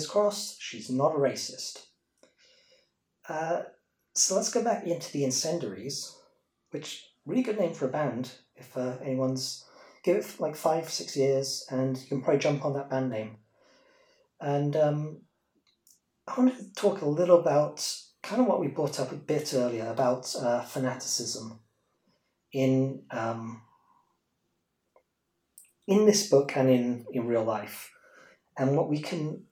[0.09, 1.85] Crossed, she's not a racist.
[3.27, 3.61] Uh,
[4.15, 6.15] so let's go back into the Incendiaries,
[6.71, 8.31] which really good name for a band.
[8.55, 9.65] If uh, anyone's
[10.03, 13.37] give it like five, six years, and you can probably jump on that band name.
[14.41, 15.21] And um,
[16.27, 17.85] I want to talk a little about
[18.23, 21.59] kind of what we brought up a bit earlier about uh, fanaticism
[22.51, 23.61] in um,
[25.87, 27.91] in this book and in in real life,
[28.57, 29.43] and what we can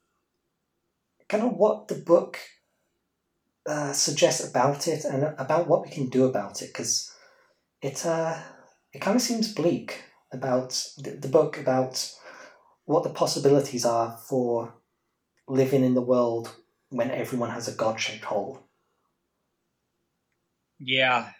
[1.29, 2.39] kind of what the book
[3.67, 7.11] uh, suggests about it and about what we can do about it because
[7.81, 8.37] it uh,
[8.93, 12.11] it kind of seems bleak about the, the book about
[12.85, 14.73] what the possibilities are for
[15.47, 16.55] living in the world
[16.89, 18.63] when everyone has a god shaped hole.
[20.79, 21.31] Yeah.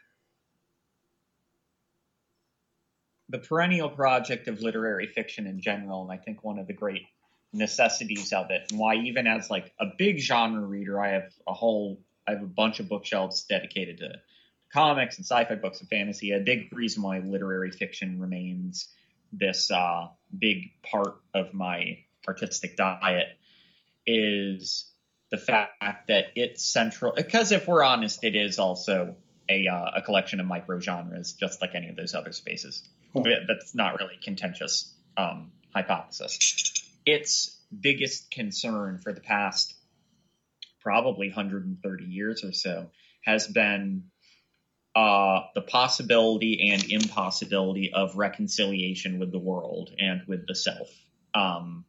[3.30, 7.04] The perennial project of literary fiction in general, and I think one of the great
[7.54, 11.54] necessities of it, and why even as like a big genre reader, I have a
[11.54, 14.15] whole I have a bunch of bookshelves dedicated to
[14.73, 16.31] comics and sci-fi books and fantasy.
[16.31, 18.89] A big reason why literary fiction remains
[19.31, 23.27] this uh, big part of my artistic diet
[24.06, 24.91] is
[25.31, 27.13] the fact that it's central.
[27.15, 29.15] Because if we're honest, it is also
[29.50, 32.83] a, uh, a collection of micro genres, just like any of those other spaces.
[33.13, 33.23] Hmm.
[33.48, 36.77] That's not really contentious um, hypothesis.
[37.08, 39.73] Its biggest concern for the past
[40.81, 42.91] probably 130 years or so
[43.23, 44.03] has been
[44.93, 50.89] uh, the possibility and impossibility of reconciliation with the world and with the self.
[51.33, 51.85] Um,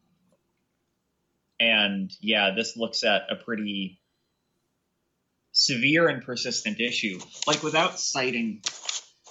[1.58, 4.00] and yeah, this looks at a pretty
[5.50, 7.18] severe and persistent issue.
[7.44, 8.62] Like without citing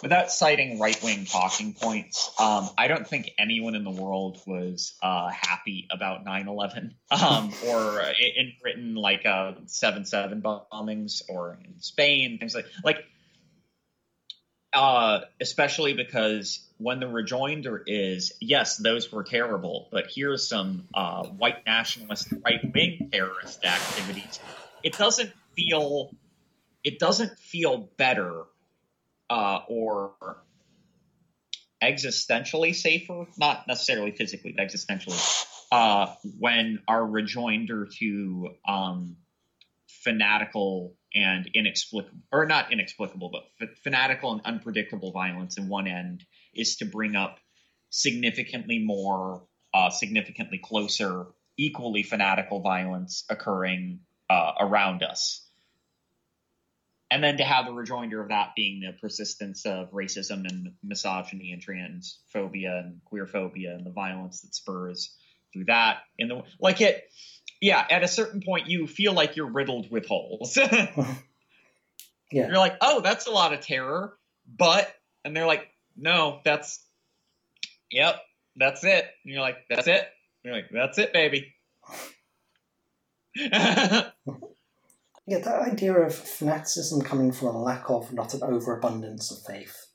[0.01, 4.93] without citing right wing talking points, um, I don't think anyone in the world was
[5.01, 11.57] uh, happy about 9 11 um, or in Britain, like uh, 7 7 bombings, or
[11.63, 13.03] in Spain, things like like.
[14.73, 21.25] Uh, especially because when the rejoinder is, yes, those were terrible, but here's some uh,
[21.25, 24.39] white nationalist right wing terrorist activities.
[24.83, 26.11] It doesn't feel,
[26.83, 28.43] it doesn't feel better
[29.29, 30.13] uh, or
[31.81, 39.17] existentially safer, not necessarily physically, but existentially, uh, when our rejoinder to um,
[39.87, 46.23] fanatical and inexplicable, or not inexplicable, but f- fanatical and unpredictable violence in one end
[46.53, 47.39] is to bring up
[47.89, 53.99] significantly more, uh, significantly closer, equally fanatical violence occurring
[54.29, 55.46] uh, around us
[57.09, 61.51] and then to have the rejoinder of that being the persistence of racism and misogyny
[61.51, 65.15] and transphobia and queerphobia and the violence that spurs
[65.53, 67.09] through that in the like it
[67.61, 70.57] yeah at a certain point you feel like you're riddled with holes.
[72.29, 72.47] Yeah.
[72.47, 74.93] You're like oh that's a lot of terror but
[75.23, 76.83] and they're like no that's
[77.89, 78.19] yep
[78.57, 79.05] that's it.
[79.23, 80.01] And you're like that's it?
[80.43, 81.55] And you're like that's it baby
[85.27, 89.87] Yeah, that idea of fanaticism coming from a lack of, not an overabundance of faith.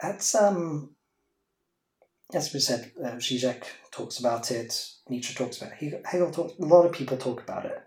[0.00, 0.96] That's, um,
[2.34, 3.62] as we said, uh, Zizek
[3.92, 7.64] talks about it, Nietzsche talks about it, Hegel talks, a lot of people talk about
[7.64, 7.80] it.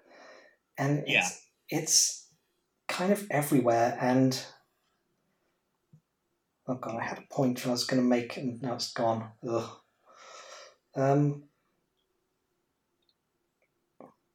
[0.77, 1.27] And it's, yeah.
[1.69, 2.29] it's
[2.88, 3.97] kind of everywhere.
[3.99, 4.41] And,
[6.65, 9.32] oh god, I had a point I was going to make and now it's gone.
[9.47, 9.69] Ugh.
[10.95, 11.43] Um,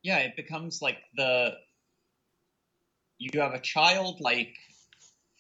[0.03, 1.55] yeah, it becomes like the
[3.19, 4.55] you have a childlike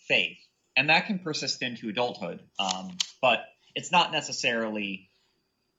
[0.08, 0.38] faith,
[0.76, 2.40] and that can persist into adulthood.
[2.58, 3.40] Um, but
[3.74, 5.10] it's not necessarily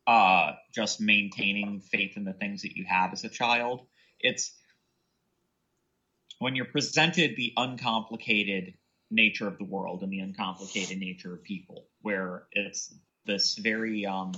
[0.05, 3.85] uh, just maintaining faith in the things that you have as a child.
[4.19, 4.53] It's
[6.39, 8.75] when you're presented the uncomplicated
[9.09, 12.93] nature of the world and the uncomplicated nature of people, where it's
[13.25, 14.33] this very, um,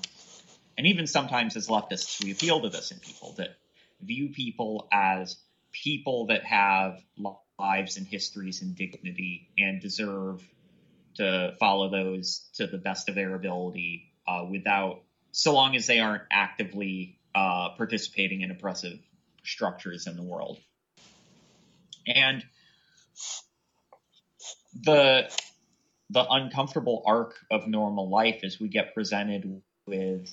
[0.78, 3.49] and even sometimes as leftists, we appeal to this in people that
[4.01, 5.38] view people as
[5.72, 6.99] people that have
[7.60, 10.41] lives and histories and dignity and deserve
[11.16, 15.01] to follow those to the best of their ability uh, without,
[15.32, 18.97] so long as they aren't actively uh, participating in oppressive
[19.43, 20.60] structures in the world.
[22.07, 22.43] And
[24.82, 25.30] the
[26.12, 30.32] the uncomfortable arc of normal life is we get presented with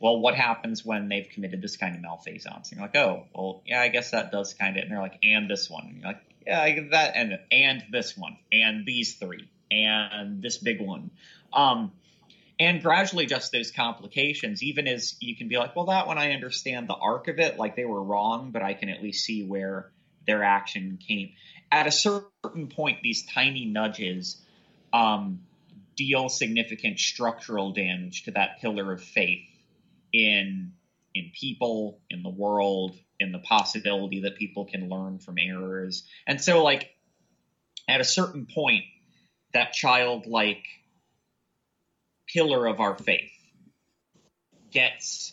[0.00, 2.70] well, what happens when they've committed this kind of malfeasance?
[2.70, 4.82] And you're like, oh, well, yeah, I guess that does kind of.
[4.82, 5.86] And they're like, and this one.
[5.86, 10.42] And you're like, yeah, I get that, and and this one, and these three, and
[10.42, 11.10] this big one.
[11.52, 11.92] Um,
[12.58, 16.32] and gradually just those complications even as you can be like well that one i
[16.32, 19.44] understand the arc of it like they were wrong but i can at least see
[19.44, 19.92] where
[20.26, 21.30] their action came
[21.70, 24.42] at a certain point these tiny nudges
[24.92, 25.40] um,
[25.96, 29.46] deal significant structural damage to that pillar of faith
[30.12, 30.72] in
[31.14, 36.40] in people in the world in the possibility that people can learn from errors and
[36.40, 36.90] so like
[37.88, 38.84] at a certain point
[39.54, 40.64] that childlike
[42.26, 43.32] pillar of our faith
[44.70, 45.32] gets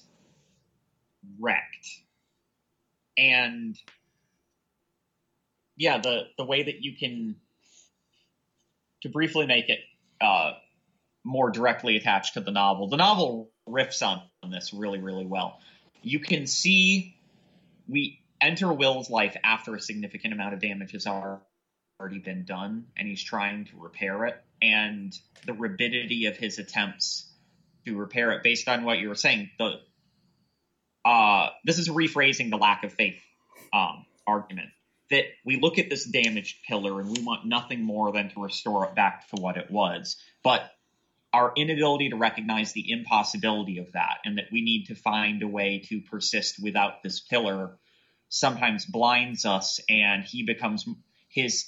[1.39, 1.87] wrecked.
[3.17, 3.77] And
[5.77, 7.35] yeah, the the way that you can
[9.01, 9.79] to briefly make it
[10.21, 10.53] uh,
[11.23, 12.87] more directly attached to the novel.
[12.87, 14.21] The novel riffs on
[14.51, 15.59] this really, really well.
[16.01, 17.14] You can see
[17.87, 23.07] we enter Will's life after a significant amount of damage has already been done, and
[23.07, 24.35] he's trying to repair it.
[24.61, 27.29] And the rapidity of his attempts
[27.85, 29.79] to repair it based on what you were saying the
[31.03, 33.21] uh, this is rephrasing the lack of faith
[33.71, 34.69] um, argument
[35.11, 38.85] that we look at this damaged pillar and we want nothing more than to restore
[38.85, 40.17] it back to what it was.
[40.43, 40.71] But
[41.35, 45.47] our inability to recognize the impossibility of that and that we need to find a
[45.47, 47.77] way to persist without this pillar
[48.29, 50.87] sometimes blinds us and he becomes
[51.27, 51.65] his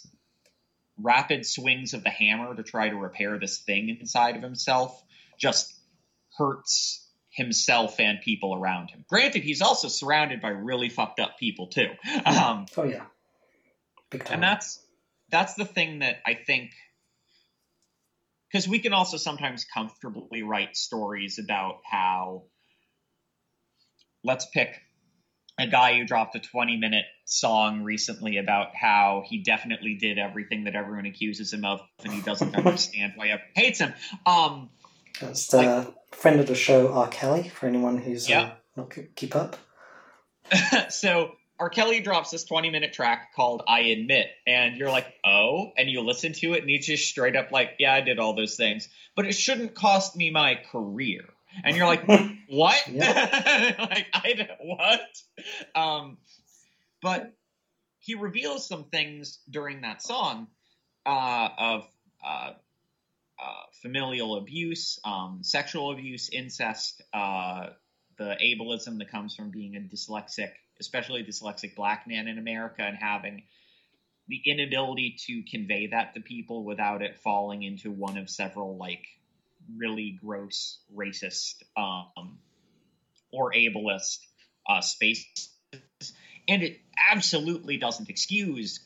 [0.97, 5.03] rapid swings of the hammer to try to repair this thing inside of himself
[5.38, 5.74] just
[6.38, 9.03] hurts himself and people around him.
[9.09, 11.89] Granted, he's also surrounded by really fucked up people too.
[12.26, 13.03] Um, oh yeah,
[14.09, 14.36] big time.
[14.36, 14.80] And that's
[15.30, 16.72] that's the thing that I think
[18.52, 22.43] because we can also sometimes comfortably write stories about how
[24.24, 24.82] let's pick
[25.60, 30.66] a guy who dropped a 20 minute song recently about how he definitely did everything
[30.66, 33.93] that everyone accuses him of and he doesn't understand why everyone hates him.
[34.26, 34.70] Um,
[35.20, 37.08] That's the like, friend of the show, R.
[37.08, 38.41] Kelly, for anyone who's yeah.
[38.41, 39.58] uh, not keep up.
[40.89, 41.70] so R.
[41.70, 46.01] Kelly drops this 20 minute track called I Admit, and you're like, oh, and you
[46.01, 48.88] listen to it, and he's just straight up like, yeah, I did all those things,
[49.16, 51.24] but it shouldn't cost me my career
[51.64, 52.08] and you're like,
[52.49, 52.82] what?
[52.93, 55.01] like, I did what?
[55.76, 56.18] Um,
[57.01, 57.34] but
[57.99, 60.47] he reveals some things during that song
[61.05, 61.88] uh, of
[62.26, 62.51] uh,
[63.39, 67.68] uh, familial abuse, um, sexual abuse, incest, uh,
[68.18, 72.98] the ableism that comes from being a dyslexic, especially dyslexic black man in America, and
[72.98, 73.44] having
[74.28, 79.06] the inability to convey that to people without it falling into one of several like
[79.78, 82.38] really gross racist um,
[83.32, 84.20] or ableist
[84.68, 85.50] uh, spaces.
[86.48, 86.80] And it
[87.12, 88.80] absolutely doesn't excuse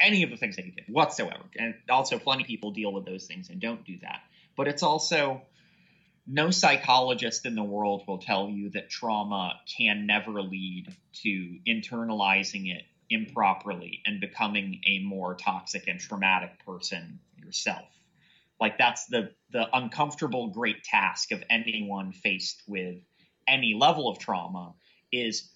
[0.00, 1.44] any of the things that he did whatsoever.
[1.56, 4.20] And also, plenty of people deal with those things and don't do that.
[4.56, 5.42] But it's also
[6.26, 12.74] no psychologist in the world will tell you that trauma can never lead to internalizing
[12.74, 17.88] it improperly and becoming a more toxic and traumatic person yourself.
[18.60, 22.96] Like that's the the uncomfortable great task of anyone faced with
[23.46, 24.74] any level of trauma
[25.12, 25.50] is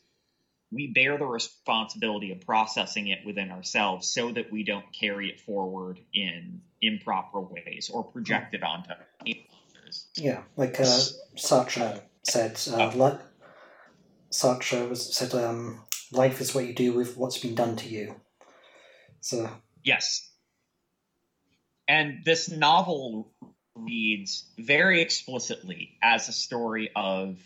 [0.70, 5.40] we bear the responsibility of processing it within ourselves so that we don't carry it
[5.40, 8.92] forward in improper ways or project it onto.
[10.16, 11.00] Yeah, like uh,
[11.36, 13.18] Sartre said, uh, oh.
[14.30, 15.80] Sartre was said, um,
[16.12, 18.14] "Life is what you do with what's been done to you."
[19.20, 19.50] So
[19.82, 20.28] yes,
[21.86, 23.32] and this novel
[23.74, 27.38] reads very explicitly as a story of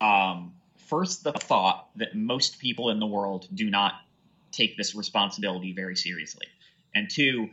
[0.00, 0.54] um,
[0.88, 3.94] first the thought that most people in the world do not
[4.52, 6.46] take this responsibility very seriously
[6.94, 7.48] and two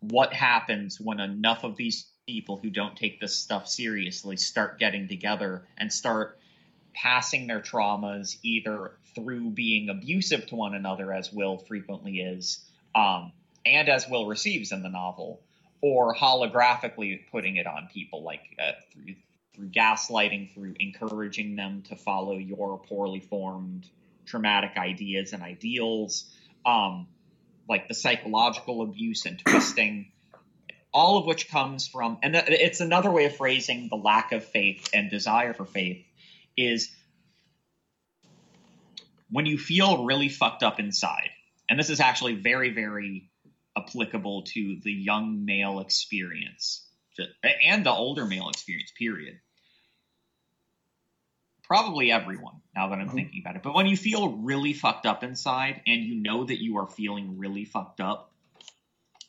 [0.00, 5.08] what happens when enough of these people who don't take this stuff seriously start getting
[5.08, 6.38] together and start
[6.94, 12.66] passing their traumas either through being abusive to one another as will frequently is
[12.96, 13.32] um,
[13.66, 15.42] and as Will receives in the novel,
[15.82, 19.14] or holographically putting it on people, like uh, through,
[19.54, 23.86] through gaslighting, through encouraging them to follow your poorly formed
[24.24, 26.32] traumatic ideas and ideals,
[26.64, 27.06] um,
[27.68, 30.10] like the psychological abuse and twisting,
[30.96, 34.88] all of which comes from, and it's another way of phrasing the lack of faith
[34.94, 36.02] and desire for faith
[36.56, 36.90] is
[39.30, 41.28] when you feel really fucked up inside.
[41.68, 43.28] And this is actually very, very
[43.76, 46.88] applicable to the young male experience
[47.62, 49.38] and the older male experience, period.
[51.64, 53.16] Probably everyone, now that I'm mm-hmm.
[53.16, 53.62] thinking about it.
[53.62, 57.36] But when you feel really fucked up inside and you know that you are feeling
[57.36, 58.32] really fucked up,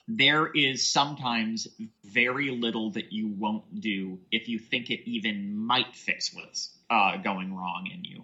[0.07, 1.67] there is sometimes
[2.05, 7.17] very little that you won't do if you think it even might fix what's uh,
[7.17, 8.23] going wrong in you.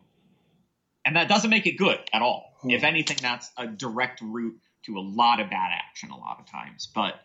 [1.05, 2.53] And that doesn't make it good at all.
[2.61, 2.69] Hmm.
[2.69, 6.49] If anything, that's a direct route to a lot of bad action a lot of
[6.49, 6.87] times.
[6.93, 7.15] But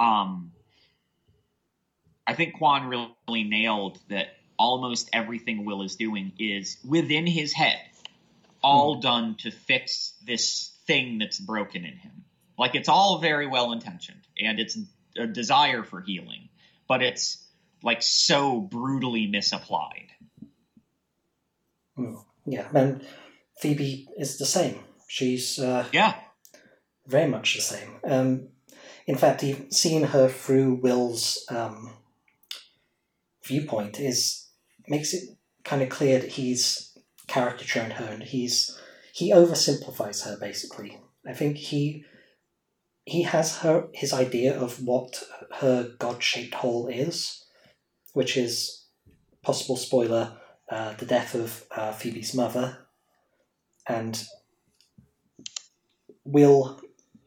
[0.00, 0.52] um,
[2.26, 7.80] I think Kwon really nailed that almost everything Will is doing is within his head,
[8.62, 12.24] all done to fix this thing that's broken in him.
[12.60, 14.76] Like it's all very well intentioned and it's
[15.16, 16.50] a desire for healing,
[16.86, 17.48] but it's
[17.82, 20.08] like so brutally misapplied.
[21.98, 23.02] Mm, Yeah, and
[23.60, 24.80] Phoebe is the same.
[25.08, 26.14] She's uh, Yeah.
[27.06, 27.98] very much the same.
[28.04, 28.48] Um,
[29.06, 31.94] in fact, seeing her through Will's um,
[33.42, 34.48] viewpoint is
[34.86, 35.22] makes it
[35.64, 36.94] kind of clear that he's
[37.26, 38.78] caricaturing her and he's
[39.14, 40.98] he oversimplifies her basically.
[41.26, 42.04] I think he
[43.04, 45.22] he has her his idea of what
[45.60, 47.44] her god shaped hole is,
[48.12, 48.86] which is
[49.42, 50.36] possible spoiler
[50.70, 52.78] uh, the death of uh, Phoebe's mother,
[53.88, 54.22] and
[56.24, 56.80] Will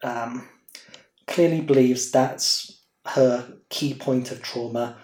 [0.03, 0.47] um,
[1.27, 4.97] clearly believes that's her key point of trauma,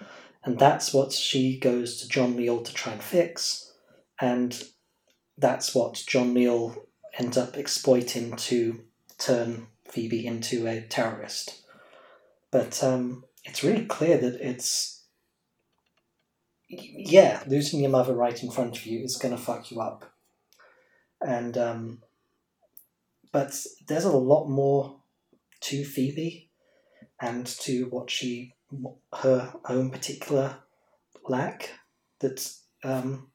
[0.43, 3.74] and that's what she goes to John Leal to try and fix,
[4.22, 4.63] and
[5.38, 6.76] that's what John Leal
[7.17, 8.82] ends up exploiting to
[9.17, 11.61] turn Phoebe into a terrorist.
[12.51, 15.03] But um, it's really clear that it's
[16.69, 20.05] yeah, losing your mother right in front of you is going to fuck you up,
[21.19, 22.03] and um,
[23.31, 25.01] but there's a lot more
[25.61, 26.51] to Phoebe
[27.19, 28.53] and to what she
[29.13, 30.57] her own particular
[31.27, 31.71] lack
[32.19, 32.51] that
[32.83, 33.31] um,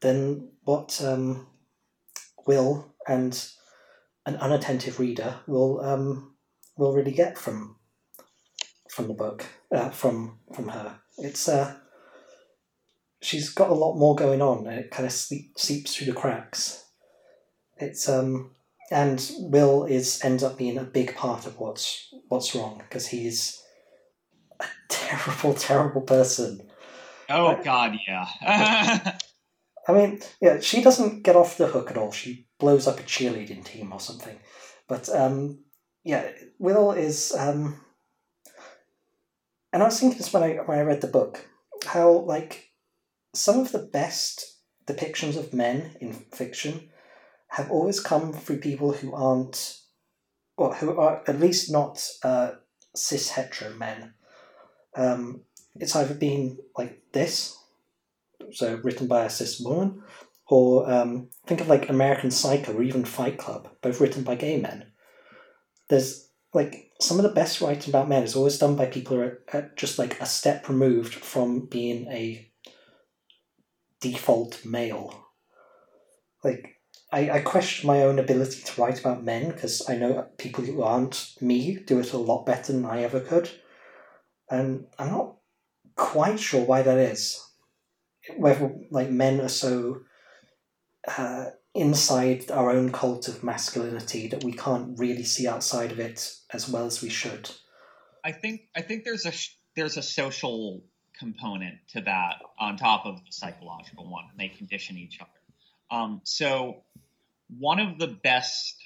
[0.00, 1.46] than what um,
[2.46, 3.50] Will and
[4.28, 6.34] an unattentive reader will um,
[6.76, 7.76] will really get from
[8.90, 11.00] from the book uh, from from her.
[11.16, 11.76] It's uh,
[13.22, 14.66] she's got a lot more going on.
[14.66, 16.84] and It kind of sleep, seeps through the cracks.
[17.78, 18.50] It's um
[18.90, 23.62] and Will is ends up being a big part of what's what's wrong because he's
[24.60, 26.68] a terrible, terrible person.
[27.30, 27.58] Oh.
[27.62, 28.26] God, yeah.
[29.88, 32.12] I mean, yeah, she doesn't get off the hook at all.
[32.12, 34.38] She blows up a cheerleading team or something.
[34.88, 35.60] But um,
[36.04, 37.34] yeah, Will is.
[37.36, 37.80] Um,
[39.72, 41.46] and I was thinking this when I when I read the book,
[41.86, 42.70] how like
[43.34, 46.88] some of the best depictions of men in fiction
[47.48, 49.78] have always come through people who aren't,
[50.56, 52.52] or who are at least not uh,
[52.94, 54.14] cis hetero men.
[54.96, 55.42] Um,
[55.76, 57.56] it's either been like this,
[58.52, 60.02] so written by a cis woman,
[60.48, 64.58] or um, think of like American Psycho or even Fight Club, both written by gay
[64.58, 64.92] men.
[65.88, 69.22] There's like some of the best writing about men is always done by people who
[69.22, 72.50] are at just like a step removed from being a
[74.00, 75.26] default male.
[76.42, 76.76] Like
[77.12, 80.82] I, I question my own ability to write about men because I know people who
[80.82, 83.50] aren't me do it a lot better than I ever could,
[84.50, 85.36] and I'm not
[85.94, 87.44] quite sure why that is.
[88.36, 90.02] Whether like men are so
[91.16, 96.34] uh, inside our own cult of masculinity that we can't really see outside of it
[96.52, 97.50] as well as we should.
[98.24, 99.32] I think I think there's a
[99.76, 100.82] there's a social
[101.18, 104.24] component to that on top of the psychological one.
[104.36, 105.30] They condition each other.
[105.90, 106.82] Um, so
[107.58, 108.76] one of the best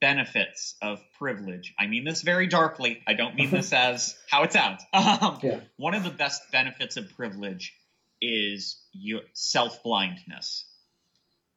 [0.00, 1.74] benefits of privilege.
[1.78, 3.02] I mean this very darkly.
[3.06, 4.82] I don't mean this as how it sounds.
[4.92, 5.60] Um, Yeah.
[5.76, 7.74] One of the best benefits of privilege
[8.24, 8.80] is
[9.32, 10.64] self blindness.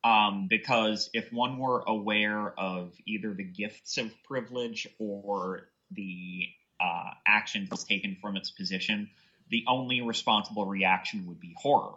[0.03, 6.45] Um, because if one were aware of either the gifts of privilege or the
[6.79, 9.09] uh, action that's taken from its position,
[9.49, 11.95] the only responsible reaction would be horror.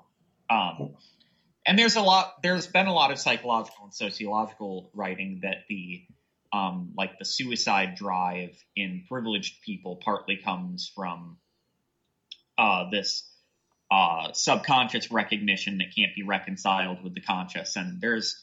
[0.48, 0.94] Um,
[1.66, 2.42] and there's a lot.
[2.42, 6.02] There's been a lot of psychological and sociological writing that the
[6.52, 11.36] um, like the suicide drive in privileged people partly comes from
[12.58, 13.29] uh, this
[13.90, 17.76] uh, subconscious recognition that can't be reconciled with the conscious.
[17.76, 18.40] And there's,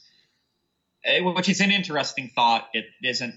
[1.04, 2.68] eh, which is an interesting thought.
[2.74, 3.34] It isn't.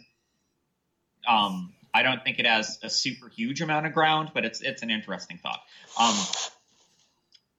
[1.27, 4.81] Um, I don't think it has a super huge amount of ground, but it's it's
[4.81, 5.61] an interesting thought.
[5.99, 6.15] Um,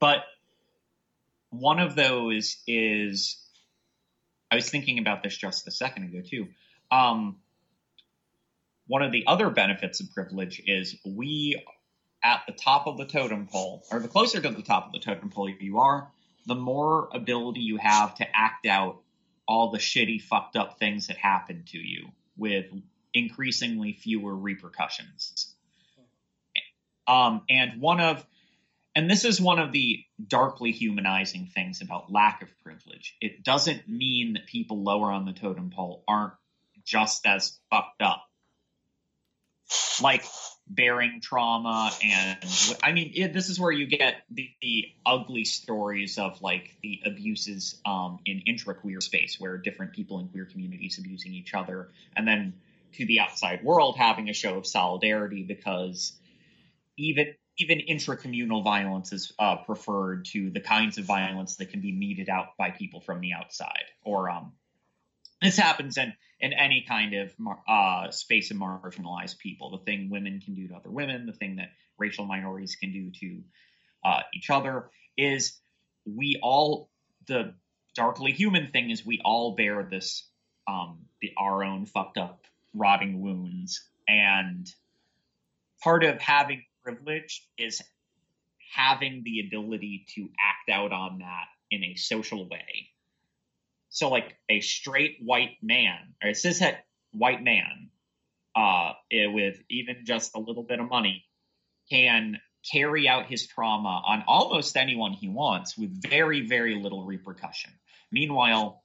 [0.01, 0.25] but
[1.51, 3.37] one of those is,
[4.51, 6.49] I was thinking about this just a second ago too.
[6.91, 7.37] Um,
[8.87, 11.63] one of the other benefits of privilege is we
[12.25, 14.99] at the top of the totem pole, or the closer to the top of the
[14.99, 16.09] totem pole you are,
[16.47, 19.01] the more ability you have to act out
[19.47, 22.67] all the shitty, fucked up things that happen to you with
[23.13, 25.55] increasingly fewer repercussions.
[27.07, 28.25] Um, and one of,
[28.95, 33.17] and this is one of the darkly humanizing things about lack of privilege.
[33.21, 36.35] It doesn't mean that people lower on the totem pole aren't
[36.85, 38.25] just as fucked up.
[40.01, 40.25] Like
[40.69, 42.39] bearing trauma and
[42.83, 47.01] I mean it, this is where you get the, the, ugly stories of like the
[47.05, 52.27] abuses um, in intra-queer space where different people in queer communities abusing each other and
[52.27, 52.55] then
[52.93, 56.13] to the outside world having a show of solidarity because
[56.97, 61.93] even even intracommunal violence is uh, preferred to the kinds of violence that can be
[61.93, 63.85] meted out by people from the outside.
[64.05, 64.53] Or um,
[65.43, 67.33] this happens in in any kind of
[67.69, 69.71] uh, space of marginalized people.
[69.71, 73.11] The thing women can do to other women, the thing that racial minorities can do
[73.21, 73.43] to
[74.05, 75.57] uh, each other is
[76.05, 76.91] we all
[77.29, 77.55] the
[77.95, 80.27] darkly human thing is we all bear this
[80.67, 84.67] um, the, our own fucked up rotting wounds and
[85.83, 87.81] part of having privilege is
[88.75, 92.89] having the ability to act out on that in a social way.
[93.93, 96.77] So, like a straight white man, or a cishet
[97.13, 97.91] white man,
[98.57, 101.27] uh, eh, with even just a little bit of money,
[101.91, 102.41] can
[102.73, 107.71] carry out his trauma on almost anyone he wants with very, very little repercussion.
[108.11, 108.83] Meanwhile,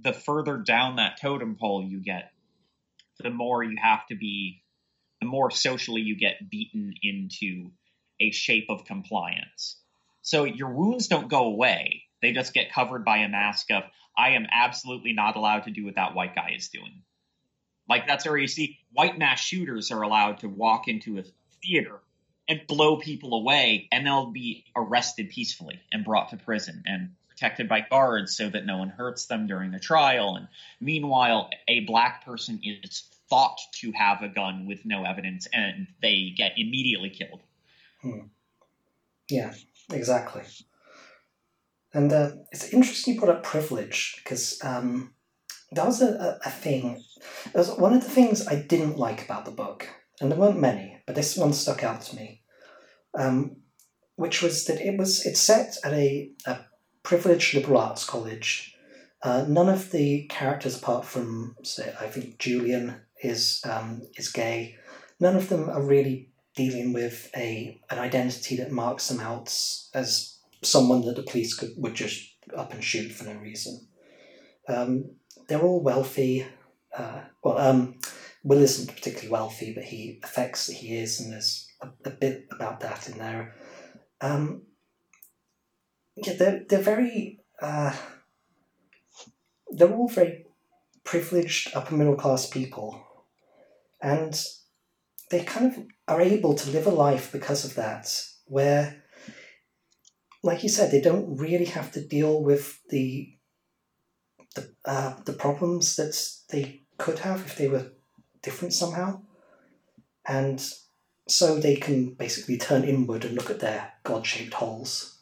[0.00, 2.32] the further down that totem pole you get,
[3.20, 4.64] the more you have to be
[5.20, 7.70] the more socially you get beaten into
[8.20, 9.76] a shape of compliance.
[10.22, 12.04] So your wounds don't go away.
[12.22, 13.84] They just get covered by a mask of,
[14.16, 17.02] I am absolutely not allowed to do what that white guy is doing.
[17.88, 21.24] Like that's where you see white mass shooters are allowed to walk into a
[21.62, 22.00] theater
[22.48, 27.68] and blow people away, and they'll be arrested peacefully and brought to prison and protected
[27.68, 30.36] by guards so that no one hurts them during the trial.
[30.36, 30.48] And
[30.80, 36.34] meanwhile, a black person is thought to have a gun with no evidence and they
[36.36, 37.40] get immediately killed.
[38.02, 38.26] Hmm.
[39.28, 39.54] Yeah,
[39.92, 40.42] exactly.
[41.92, 45.12] And uh, it's interesting you brought up privilege because um,
[45.72, 47.02] that was a, a, thing.
[47.46, 49.88] It was one of the things I didn't like about the book,
[50.20, 52.42] and there weren't many, but this one stuck out to me,
[53.18, 53.56] um,
[54.16, 56.58] which was that it was it's set at a, a
[57.02, 58.74] privileged liberal arts college.
[59.22, 64.76] Uh, none of the characters, apart from say, I think Julian, is um, is gay.
[65.18, 69.48] None of them are really dealing with a an identity that marks them out
[69.94, 73.88] as someone that the police could would just up and shoot for no reason.
[74.68, 75.16] Um,
[75.48, 76.46] they're all wealthy.
[76.96, 77.98] Uh, well, um,
[78.42, 82.46] Will isn't particularly wealthy, but he affects that he is, and there's a, a bit
[82.50, 83.54] about that in there.
[84.20, 84.62] Um,
[86.16, 87.40] yeah, they're they're very.
[87.60, 87.94] Uh,
[89.72, 90.46] they're all very
[91.04, 93.06] privileged upper middle class people
[94.02, 94.44] and
[95.30, 98.99] they kind of are able to live a life because of that, where,
[100.42, 103.34] like you said, they don't really have to deal with the
[104.54, 106.20] the, uh, the problems that
[106.50, 107.92] they could have if they were
[108.42, 109.22] different somehow.
[110.26, 110.60] And
[111.28, 115.18] so they can basically turn inward and look at their God shaped holes.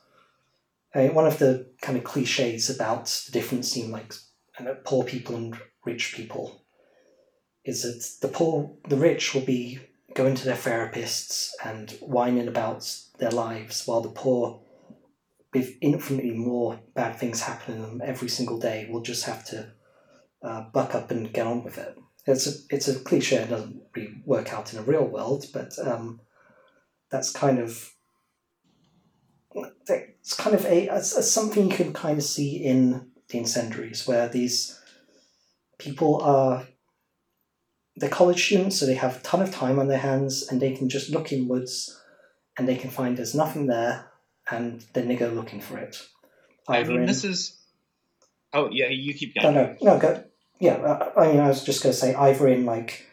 [0.95, 4.15] I mean, one of the kind of cliches about the difference in like
[4.85, 6.63] poor people and rich people
[7.65, 9.79] is that the poor, the rich will be
[10.15, 14.61] going to their therapists and whining about their lives, while the poor,
[15.55, 19.73] with infinitely more bad things happening them every single day, we'll just have to
[20.43, 21.97] uh, buck up and get on with it.
[22.27, 23.37] It's a it's a cliche.
[23.37, 26.21] It doesn't really work out in a real world, but um,
[27.11, 27.95] that's kind of
[29.89, 34.07] it's kind of a, a, a something you can kind of see in the incendiaries,
[34.07, 34.79] where these
[35.79, 36.67] people are
[37.97, 40.73] they're college students, so they have a ton of time on their hands and they
[40.73, 41.99] can just look inwards
[42.57, 44.09] and they can find there's nothing there
[44.51, 46.03] and then they go looking for it.
[46.69, 47.07] Either I mean, in...
[47.07, 47.57] this is.
[48.53, 49.55] Oh, yeah, you keep going.
[49.55, 50.25] No, no, no, go.
[50.61, 53.07] Yeah, I mean, I was just going to say either in like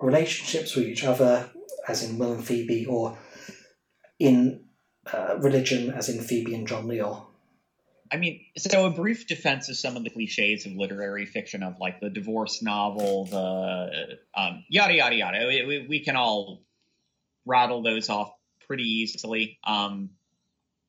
[0.00, 1.48] relationships with each other,
[1.88, 3.16] as in Will and Phoebe, or
[4.18, 4.64] in
[5.12, 7.30] uh, religion, as in Phoebe and John Leal.
[8.12, 11.76] I mean, so a brief defense of some of the cliches of literary fiction, of
[11.80, 15.46] like the divorce novel, the um, yada yada yada.
[15.46, 16.64] We, we, we, can all
[17.46, 18.32] rattle those off
[18.66, 19.58] pretty easily.
[19.62, 20.10] Um,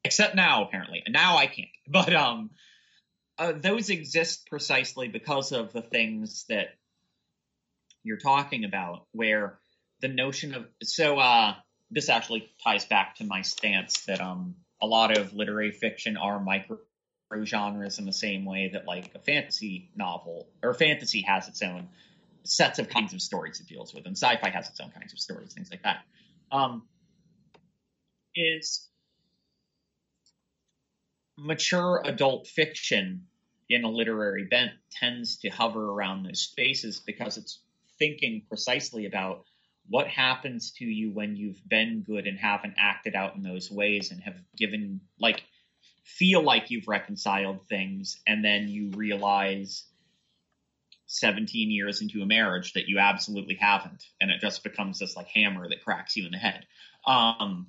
[0.03, 1.03] except now, apparently.
[1.07, 1.67] Now I can't.
[1.87, 2.51] But um,
[3.37, 6.75] uh, those exist precisely because of the things that
[8.03, 9.59] you're talking about, where
[9.99, 11.55] the notion of so uh,
[11.89, 16.39] this actually ties back to my stance that um a lot of literary fiction are
[16.39, 16.77] micro
[17.43, 21.87] genres in the same way that like a fantasy novel or fantasy has its own
[22.43, 25.19] sets of kinds of stories it deals with, and sci-fi has its own kinds of
[25.19, 26.03] stories, things like that.
[26.51, 26.83] Um,
[28.35, 28.87] is
[31.41, 33.25] mature adult fiction
[33.67, 37.59] in a literary bent tends to hover around those spaces because it's
[37.97, 39.43] thinking precisely about
[39.89, 44.11] what happens to you when you've been good and haven't acted out in those ways
[44.11, 45.43] and have given like
[46.03, 49.83] feel like you've reconciled things and then you realize
[51.07, 55.27] 17 years into a marriage that you absolutely haven't and it just becomes this like
[55.27, 56.65] hammer that cracks you in the head.
[57.05, 57.67] Um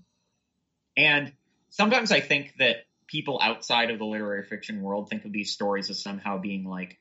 [0.95, 1.33] and
[1.71, 5.91] sometimes i think that people outside of the literary fiction world think of these stories
[5.91, 6.99] as somehow being like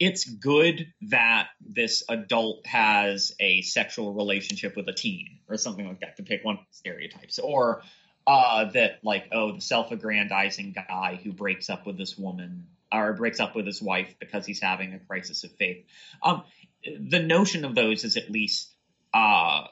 [0.00, 6.00] it's good that this adult has a sexual relationship with a teen or something like
[6.00, 7.38] that to pick one stereotypes.
[7.38, 7.82] Or
[8.26, 13.38] uh, that like oh the self-aggrandizing guy who breaks up with this woman or breaks
[13.38, 15.84] up with his wife because he's having a crisis of faith.
[16.22, 16.42] Um,
[16.84, 18.72] the notion of those is at least
[19.12, 19.64] uh,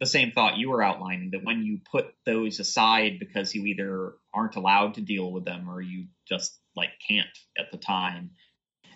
[0.00, 4.14] the same thought you were outlining that when you put those aside because you either
[4.32, 7.28] aren't allowed to deal with them or you just like can't
[7.58, 8.30] at the time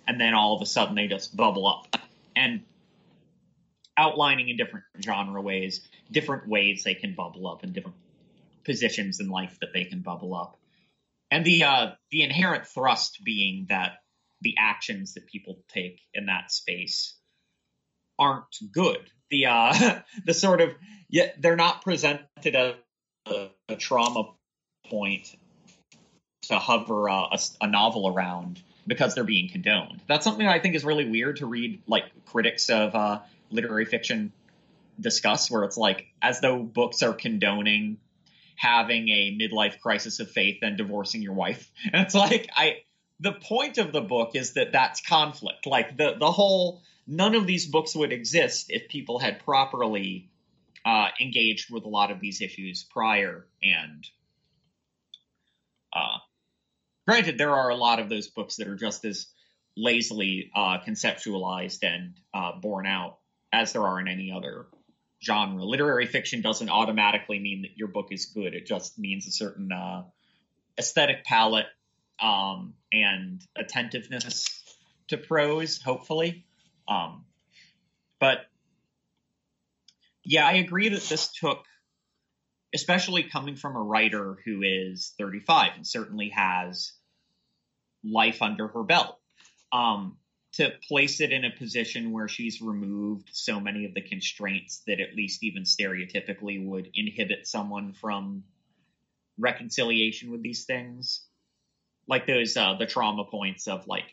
[0.06, 2.00] and then all of a sudden they just bubble up.
[2.36, 2.62] And
[3.96, 5.80] outlining in different genre ways
[6.10, 7.96] different ways they can bubble up and different
[8.64, 10.58] positions in life that they can bubble up.
[11.30, 13.98] And the uh the inherent thrust being that
[14.40, 17.16] the actions that people take in that space
[18.18, 20.70] aren't good the uh the sort of
[21.08, 22.74] yeah they're not presented as
[23.26, 24.30] a, a trauma
[24.90, 25.34] point
[26.42, 30.02] to hover uh, a, a, novel around because they're being condoned.
[30.06, 33.20] That's something I think is really weird to read like critics of uh,
[33.50, 34.32] literary fiction
[35.00, 37.98] discuss, where it's like as though books are condoning
[38.56, 41.70] having a midlife crisis of faith and divorcing your wife.
[41.92, 42.82] And it's like I
[43.20, 45.66] the point of the book is that that's conflict.
[45.66, 50.30] Like the the whole none of these books would exist if people had properly
[50.84, 53.46] uh, engaged with a lot of these issues prior.
[53.62, 54.06] And
[55.92, 56.18] uh,
[57.06, 59.26] granted, there are a lot of those books that are just as
[59.76, 63.18] lazily uh, conceptualized and uh, borne out
[63.52, 64.66] as there are in any other
[65.22, 65.64] genre.
[65.64, 68.54] Literary fiction doesn't automatically mean that your book is good.
[68.54, 70.04] It just means a certain uh,
[70.78, 71.66] aesthetic palette
[72.20, 74.62] um, and attentiveness
[75.08, 76.44] to prose, hopefully.
[76.88, 77.24] Um,
[78.20, 78.46] but
[80.24, 81.64] yeah, I agree that this took,
[82.74, 86.92] especially coming from a writer who is 35 and certainly has
[88.02, 89.18] life under her belt,
[89.72, 90.16] um,
[90.54, 95.00] to place it in a position where she's removed so many of the constraints that
[95.00, 98.44] at least even stereotypically would inhibit someone from
[99.38, 101.26] reconciliation with these things.
[102.06, 104.04] Like those uh the trauma points of like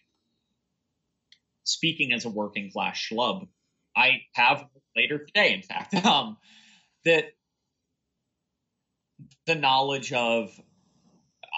[1.64, 3.48] speaking as a working class schlub,
[3.96, 6.38] I have later today, in fact, um,
[7.06, 7.26] that
[9.46, 10.50] the knowledge of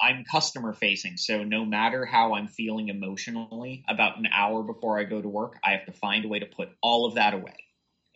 [0.01, 1.17] I'm customer facing.
[1.17, 5.59] So no matter how I'm feeling emotionally about an hour before I go to work,
[5.63, 7.55] I have to find a way to put all of that away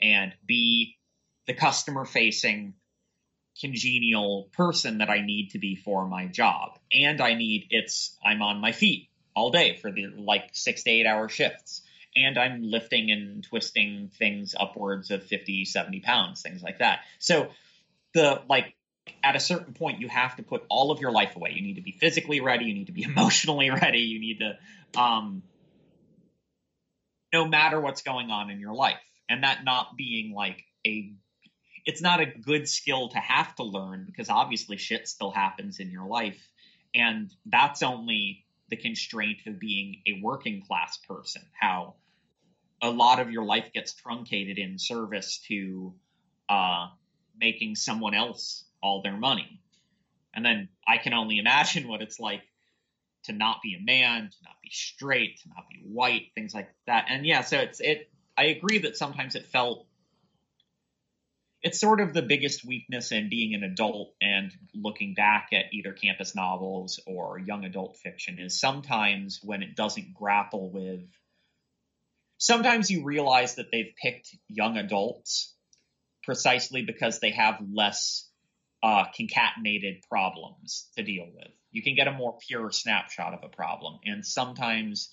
[0.01, 0.97] and be
[1.45, 2.73] the customer facing
[3.59, 6.77] congenial person that I need to be for my job.
[6.91, 9.06] And I need it's I'm on my feet
[9.37, 11.83] all day for the like six to eight hour shifts.
[12.15, 17.01] And I'm lifting and twisting things upwards of 50, 70 pounds, things like that.
[17.19, 17.49] So
[18.15, 18.73] the like
[19.23, 21.51] at a certain point you have to put all of your life away.
[21.53, 24.99] You need to be physically ready, you need to be emotionally ready, you need to
[24.99, 25.43] um
[27.31, 28.97] no matter what's going on in your life.
[29.29, 31.11] And that not being like a
[31.85, 35.91] it's not a good skill to have to learn because obviously shit still happens in
[35.91, 36.49] your life
[36.95, 41.95] and that's only the constraint of being a working class person, how
[42.81, 45.93] a lot of your life gets truncated in service to
[46.49, 46.87] uh,
[47.39, 49.61] making someone else all their money.
[50.33, 52.43] And then I can only imagine what it's like
[53.23, 56.69] to not be a man, to not be straight, to not be white, things like
[56.85, 57.05] that.
[57.09, 59.87] And yeah, so it's it I agree that sometimes it felt
[61.67, 65.91] it's sort of the biggest weakness in being an adult and looking back at either
[65.91, 71.01] campus novels or young adult fiction is sometimes when it doesn't grapple with
[72.37, 75.53] sometimes you realize that they've picked young adults
[76.23, 78.29] precisely because they have less
[78.81, 81.51] uh, concatenated problems to deal with.
[81.71, 83.99] You can get a more pure snapshot of a problem.
[84.05, 85.09] And sometimes,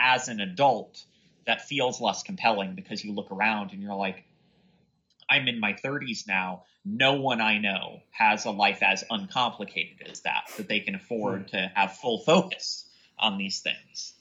[0.00, 1.04] as an adult,
[1.46, 4.24] that feels less compelling because you look around and you're like,
[5.30, 6.64] I'm in my 30s now.
[6.84, 11.46] No one I know has a life as uncomplicated as that, that they can afford
[11.46, 11.50] mm.
[11.50, 14.14] to have full focus on these things.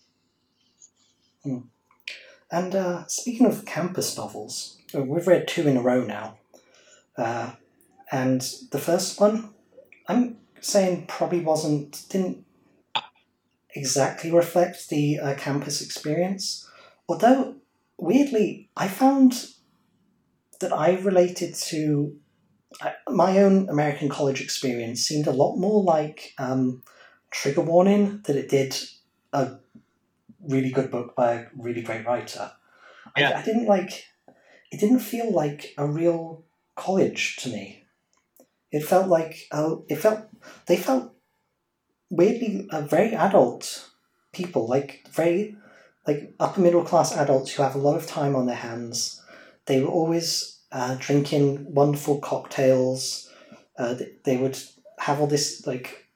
[1.45, 1.63] Mm.
[2.51, 6.37] And uh, speaking of campus novels, uh, we've read two in a row now.
[7.17, 7.51] Uh,
[8.11, 8.41] and
[8.71, 9.53] the first one,
[10.07, 12.45] I'm saying probably wasn't, didn't
[13.75, 16.69] exactly reflect the uh, campus experience.
[17.07, 17.55] Although,
[17.97, 19.51] weirdly, I found
[20.59, 22.17] that I related to
[22.81, 26.83] I, my own American college experience seemed a lot more like um,
[27.31, 28.77] Trigger Warning than it did
[29.33, 29.57] a
[30.41, 32.51] really good book by a really great writer.
[33.15, 33.31] Yeah.
[33.31, 34.05] I, I didn't like.
[34.71, 36.43] It didn't feel like a real
[36.75, 37.85] college to me.
[38.71, 40.27] It felt like uh, it felt
[40.65, 41.13] they felt
[42.09, 43.89] weirdly uh, very adult
[44.33, 45.55] people, like very
[46.05, 49.21] like upper middle class adults who have a lot of time on their hands.
[49.67, 53.31] They were always uh, drinking wonderful cocktails.
[53.77, 54.57] Uh, th- they would
[54.99, 56.07] have all this like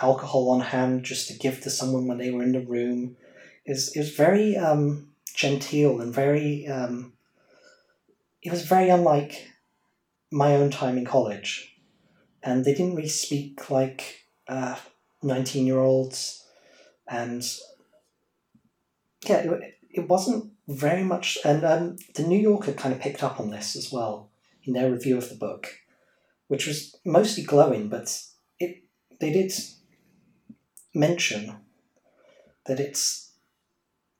[0.00, 3.16] alcohol on hand just to give to someone when they were in the room.
[3.64, 6.66] It was, it was very um, genteel and very.
[6.66, 7.12] Um,
[8.42, 9.48] it was very unlike
[10.30, 11.76] my own time in college,
[12.42, 14.26] and they didn't really speak like
[15.22, 16.44] nineteen year olds,
[17.08, 17.44] and
[19.26, 21.38] yeah, it, it wasn't very much.
[21.44, 24.30] And um, the New Yorker kind of picked up on this as well
[24.64, 25.78] in their review of the book,
[26.46, 28.22] which was mostly glowing, but
[28.58, 28.84] it
[29.20, 29.52] they did
[30.94, 31.56] mention
[32.66, 33.32] that it's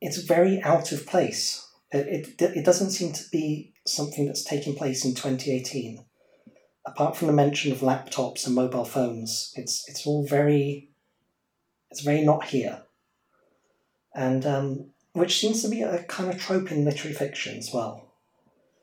[0.01, 1.67] it's very out of place.
[1.91, 6.05] It, it, it doesn't seem to be something that's taking place in 2018.
[6.87, 10.91] Apart from the mention of laptops and mobile phones, it's it's all very
[11.91, 12.83] it's very not here.
[14.15, 18.13] And um, which seems to be a kind of trope in literary fiction as well.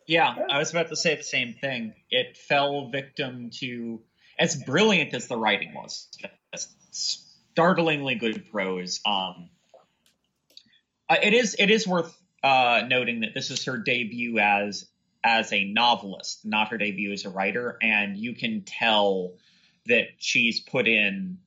[0.07, 1.93] Yeah, I was about to say the same thing.
[2.11, 4.01] It fell victim to,
[4.37, 6.07] as brilliant as the writing was,
[6.91, 9.01] startlingly good prose.
[9.05, 9.49] Um,
[11.09, 14.85] uh, it is it is worth uh, noting that this is her debut as
[15.23, 19.33] as a novelist, not her debut as a writer, and you can tell
[19.87, 21.39] that she's put in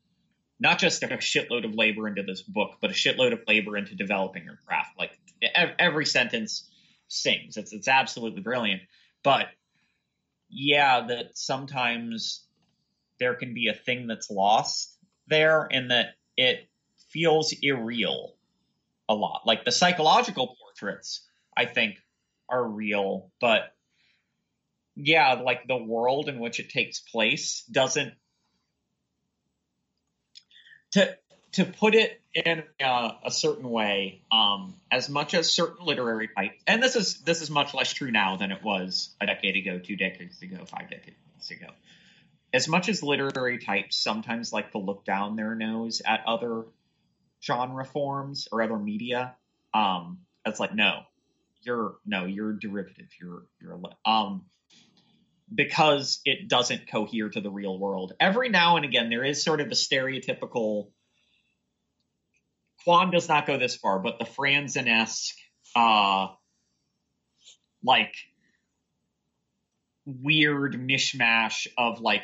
[0.61, 3.95] not just a shitload of labor into this book, but a shitload of labor into
[3.95, 4.99] developing her craft.
[4.99, 5.13] Like
[5.79, 6.69] every sentence
[7.09, 7.57] sings.
[7.57, 8.83] It's it's absolutely brilliant.
[9.23, 9.47] But
[10.49, 12.45] yeah, that sometimes
[13.21, 14.97] there can be a thing that's lost
[15.27, 16.69] there, and that it
[17.11, 18.35] feels irreal
[19.09, 19.43] a lot.
[19.47, 21.97] Like the psychological portraits, I think,
[22.49, 23.73] are real, but
[24.97, 28.15] yeah, like the world in which it takes place doesn't
[30.93, 31.17] to
[31.53, 36.63] to put it in uh, a certain way, um, as much as certain literary types,
[36.67, 39.79] and this is this is much less true now than it was a decade ago,
[39.79, 41.69] two decades ago, five decades ago.
[42.53, 46.65] As much as literary types sometimes like to look down their nose at other
[47.43, 49.35] genre forms or other media,
[49.75, 51.03] um, it's like no,
[51.63, 53.09] you're no, you're derivative.
[53.21, 54.45] You're you're um
[55.55, 58.13] because it doesn't cohere to the real world.
[58.21, 60.91] Every now and again, there is sort of the stereotypical.
[62.87, 65.35] Kwon does not go this far, but the Franzen-esque,
[65.75, 66.29] uh,
[67.83, 68.15] like
[70.05, 72.23] weird mishmash of like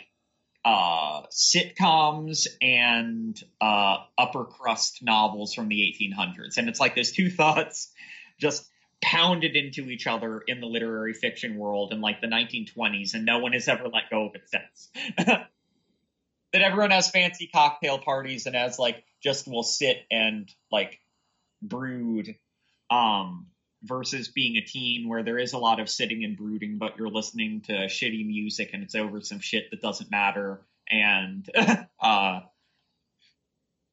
[0.64, 7.30] uh, sitcoms and uh, upper crust novels from the 1800s, and it's like those two
[7.30, 7.92] thoughts
[8.40, 8.68] just
[9.04, 13.38] pounded into each other in the literary fiction world in like the 1920s, and no
[13.38, 14.90] one has ever let go of it since.
[15.18, 20.98] that everyone has fancy cocktail parties and has like just will sit and like
[21.60, 22.34] brood,
[22.90, 23.48] um,
[23.82, 27.10] versus being a teen where there is a lot of sitting and brooding, but you're
[27.10, 31.48] listening to shitty music and it's over some shit that doesn't matter, and
[32.00, 32.40] uh,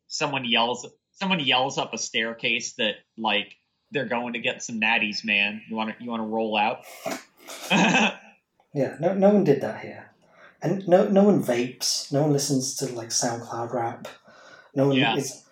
[0.08, 3.58] someone yells someone yells up a staircase that like
[3.92, 5.62] they're going to get some natties, man.
[5.70, 6.80] You want to you want to roll out?
[8.74, 10.12] Yeah, no, no one did that here,
[10.62, 12.12] and no, no one vapes.
[12.12, 14.08] No one listens to like SoundCloud rap.
[14.74, 15.16] No one Yeah.
[15.18, 15.44] is.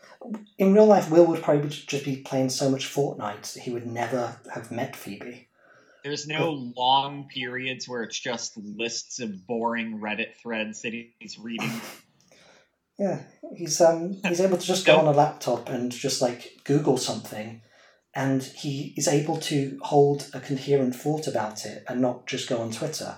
[0.58, 3.88] In real life, Will would probably just be playing so much Fortnite that he would
[3.88, 5.48] never have met Phoebe.
[6.04, 11.72] There's no long periods where it's just lists of boring Reddit threads that he's reading.
[12.98, 13.22] Yeah,
[13.56, 17.62] he's um he's able to just go on a laptop and just like Google something,
[18.16, 22.60] and he is able to hold a coherent thought about it and not just go
[22.62, 23.18] on Twitter.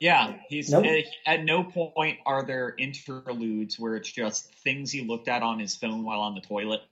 [0.00, 0.86] Yeah, he's Nope.
[0.86, 5.58] uh, at no point are there interludes where it's just things he looked at on
[5.58, 6.82] his phone while on the toilet.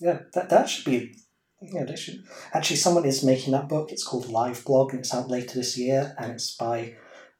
[0.00, 1.14] Yeah, that that should be.
[1.60, 2.76] Yeah, that should actually.
[2.76, 3.92] Someone is making that book.
[3.92, 6.94] It's called Live Blog, and it's out later this year, and it's by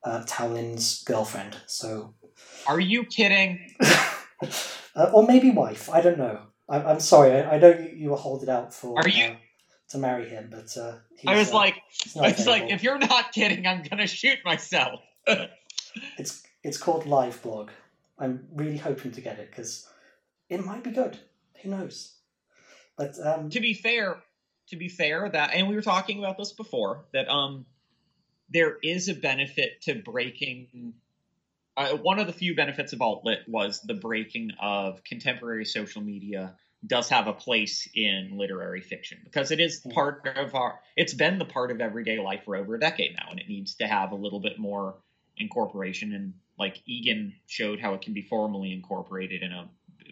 [0.05, 0.25] uh,
[1.07, 1.57] girlfriend.
[1.67, 2.15] So,
[2.67, 3.75] Are you kidding?
[4.95, 5.89] uh, or maybe wife.
[5.89, 6.50] I don't know.
[6.71, 7.33] I'm, I'm sorry.
[7.33, 9.37] I, I know you, you were holding out for Are you- uh,
[9.91, 10.95] to marry him, but uh,
[11.27, 11.75] I was uh, like,
[12.15, 15.01] it's like if you're not kidding, I'm gonna shoot myself.
[16.19, 17.71] It's it's called Live Blog.
[18.17, 19.89] I'm really hoping to get it because
[20.49, 21.19] it might be good.
[21.63, 22.15] Who knows?
[22.97, 24.23] But um, to be fair,
[24.69, 27.67] to be fair, that and we were talking about this before that um
[28.51, 30.95] there is a benefit to breaking.
[31.77, 36.57] Uh, one of the few benefits of altlit was the breaking of contemporary social media
[36.87, 39.91] does have a place in literary fiction because it is Hmm.
[39.91, 43.31] part of our it's been the part of everyday life for over a decade now
[43.31, 44.97] and it needs to have a little bit more
[45.37, 49.69] incorporation and like egan showed how it can be formally incorporated in a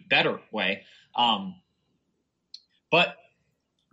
[0.09, 0.83] better way
[1.15, 1.55] um
[2.91, 3.15] but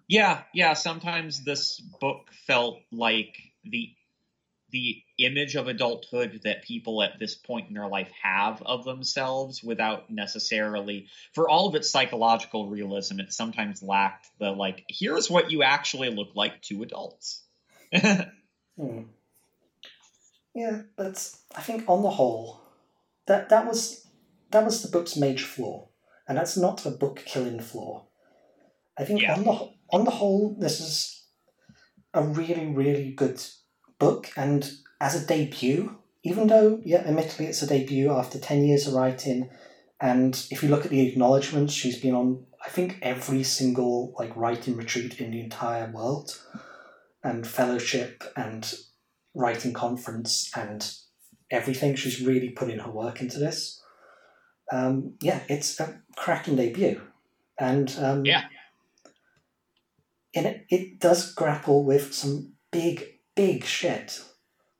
[0.08, 3.95] yeah yeah sometimes this book felt like the
[4.76, 9.62] the image of adulthood that people at this point in their life have of themselves
[9.62, 15.50] without necessarily for all of its psychological realism it sometimes lacked the like here's what
[15.50, 17.42] you actually look like to adults
[18.76, 19.02] hmm.
[20.54, 22.60] yeah, but I think on the whole,
[23.26, 24.06] that that was
[24.50, 25.88] that was the book's major flaw,
[26.28, 28.06] and that's not a book killing flaw.
[28.98, 29.34] I think Yeah.
[29.34, 31.24] on the on the whole, this is
[32.14, 33.40] a really really good
[33.98, 34.70] book, and
[35.00, 39.50] as a debut, even though yeah, admittedly it's a debut after ten years of writing,
[40.00, 44.34] and if you look at the acknowledgements, she's been on I think every single like
[44.36, 46.40] writing retreat in the entire world,
[47.22, 48.74] and fellowship and
[49.34, 50.92] writing conference and
[51.50, 51.94] everything.
[51.94, 53.80] She's really putting her work into this.
[54.72, 57.00] Um, yeah, it's a cracking debut,
[57.58, 58.44] and um, Yeah.
[60.34, 63.04] and it, it does grapple with some big,
[63.36, 64.20] big shit,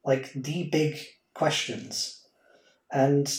[0.03, 0.99] like the big
[1.33, 2.25] questions,
[2.91, 3.33] and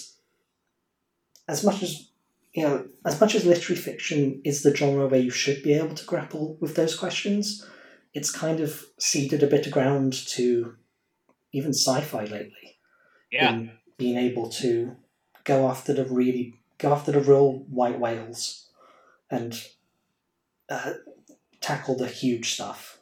[1.47, 2.09] as much as
[2.55, 5.95] you know, as much as literary fiction is the genre where you should be able
[5.95, 7.66] to grapple with those questions,
[8.14, 10.75] it's kind of ceded a bit of ground to
[11.53, 12.79] even sci-fi lately.
[13.31, 13.53] Yeah.
[13.53, 14.97] In being able to
[15.45, 18.69] go after the really go after the real white whales
[19.31, 19.61] and
[20.69, 20.95] uh,
[21.61, 22.97] tackle the huge stuff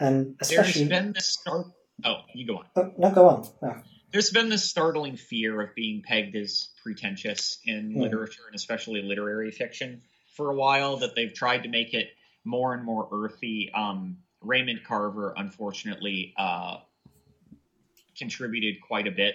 [0.00, 1.66] and there's especially been this start
[2.04, 3.76] oh you go on oh, no go on no.
[4.12, 8.00] there's been this startling fear of being pegged as pretentious in Hmm.
[8.00, 10.02] literature and especially literary fiction
[10.36, 12.08] for a while that they've tried to make it
[12.44, 16.78] more and more earthy um, raymond carver unfortunately uh,
[18.16, 19.34] contributed quite a bit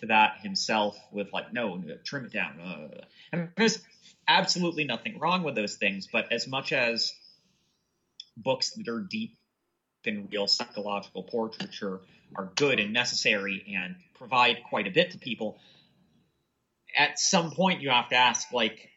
[0.00, 3.00] to that himself with like no no, trim it down uh.
[3.32, 3.78] and there's
[4.28, 7.14] absolutely nothing wrong with those things but as much as
[8.36, 9.36] books that are deep
[10.06, 12.00] in real psychological portraiture
[12.34, 15.58] are good and necessary and provide quite a bit to people.
[16.96, 18.90] At some point you have to ask like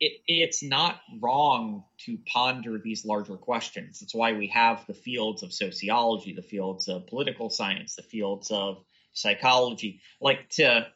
[0.00, 4.02] it, it's not wrong to ponder these larger questions.
[4.02, 8.50] It's why we have the fields of sociology the fields of political science the fields
[8.50, 10.00] of psychology.
[10.20, 10.86] Like to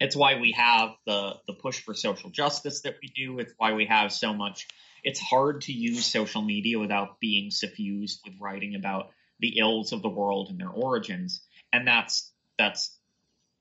[0.00, 3.38] it's why we have the the push for social justice that we do.
[3.38, 4.66] It's why we have so much
[5.04, 10.02] it's hard to use social media without being suffused with writing about the ills of
[10.02, 11.42] the world and their origins.
[11.72, 12.96] And that's that's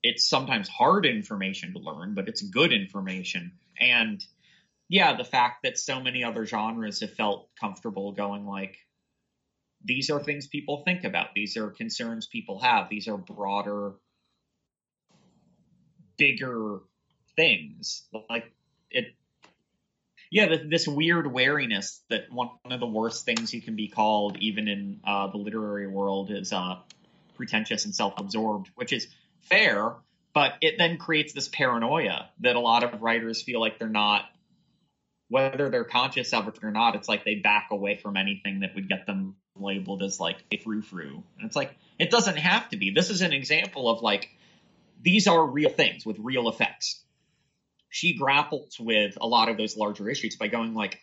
[0.01, 3.51] it's sometimes hard information to learn but it's good information.
[3.79, 4.23] And
[4.89, 8.77] yeah the fact that so many other genres have felt comfortable going like
[9.85, 11.33] these are things people think about.
[11.35, 12.87] These are concerns people have.
[12.89, 13.95] These are broader
[16.17, 16.79] bigger
[17.35, 18.03] things.
[18.29, 18.51] Like
[18.89, 19.15] it
[20.33, 24.37] yeah th- this weird wariness that one of the worst things you can be called
[24.39, 26.75] even in uh, the literary world is uh,
[27.35, 29.07] pretentious and self-absorbed which is
[29.41, 29.93] fair
[30.33, 34.25] but it then creates this paranoia that a lot of writers feel like they're not
[35.29, 38.73] whether they're conscious of it or not it's like they back away from anything that
[38.75, 41.23] would get them labeled as like a frou-frou.
[41.37, 42.91] And it's like it doesn't have to be.
[42.91, 44.29] This is an example of like
[45.01, 47.03] these are real things with real effects
[47.93, 50.99] she grapples with a lot of those larger issues by going like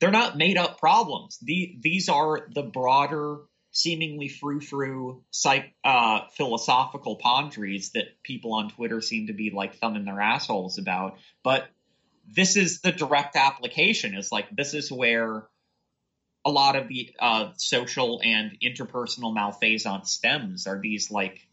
[0.00, 1.38] they're not made up problems.
[1.40, 3.38] The, these are the broader
[3.70, 10.04] seemingly frou-frou psych, uh, philosophical pondries that people on twitter seem to be like thumbing
[10.04, 11.16] their assholes about.
[11.44, 11.68] But
[12.26, 15.46] this is the direct application is like this is where
[16.44, 21.46] a lot of the uh, social and interpersonal malfeasance stems are these like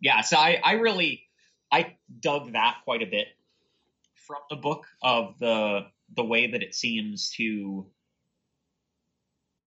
[0.00, 1.23] yeah so I, I really
[1.72, 3.26] i dug that quite a bit
[4.26, 5.80] from the book of the
[6.14, 7.86] the way that it seems to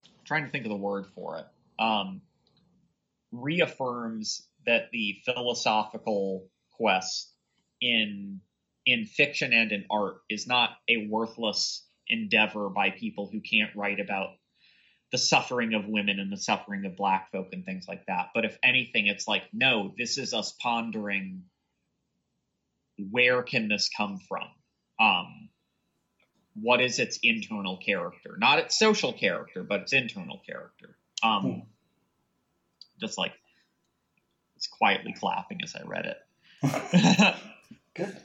[0.06, 1.46] I'm trying to think of the word for it
[1.82, 2.22] um
[3.32, 7.32] reaffirms that the philosophical quest
[7.80, 8.40] in
[8.86, 14.00] in fiction and in art is not a worthless endeavor by people who can't write
[14.00, 14.30] about
[15.12, 18.28] the suffering of women and the suffering of black folk and things like that.
[18.34, 21.44] But if anything, it's like, no, this is us pondering
[23.10, 24.48] where can this come from?
[25.00, 25.48] Um,
[26.54, 28.36] what is its internal character?
[28.38, 30.96] Not its social character, but its internal character.
[31.22, 31.58] Um, Hmm.
[33.00, 33.32] Just like
[34.56, 37.36] it's quietly clapping as I read it.
[37.94, 38.16] Good.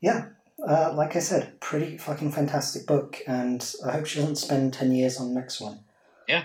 [0.00, 0.28] Yeah,
[0.66, 4.92] uh, like I said, pretty fucking fantastic book, and I hope she doesn't spend 10
[4.92, 5.80] years on the next one.
[6.28, 6.44] Yeah.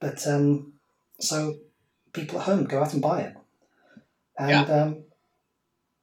[0.00, 0.74] But, um,
[1.20, 1.54] so
[2.12, 3.34] people at home, go out and buy it.
[4.38, 5.04] And, um,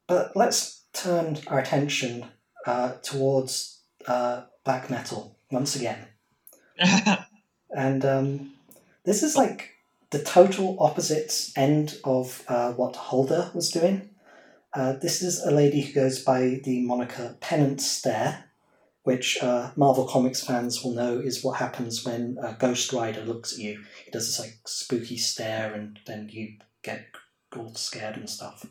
[0.07, 2.26] but let's turn our attention
[2.65, 6.07] uh, towards uh, black metal once again.
[7.69, 8.53] And um,
[9.03, 9.76] this is like
[10.10, 14.10] the total opposite end of uh, what Hulder was doing.
[14.74, 18.45] Uh, this is a lady who goes by the moniker Penance Stare,
[19.03, 23.53] which uh, Marvel Comics fans will know is what happens when a Ghost Rider looks
[23.53, 23.84] at you.
[24.06, 27.06] He does this like spooky stare, and then you get
[27.56, 28.65] all scared and stuff.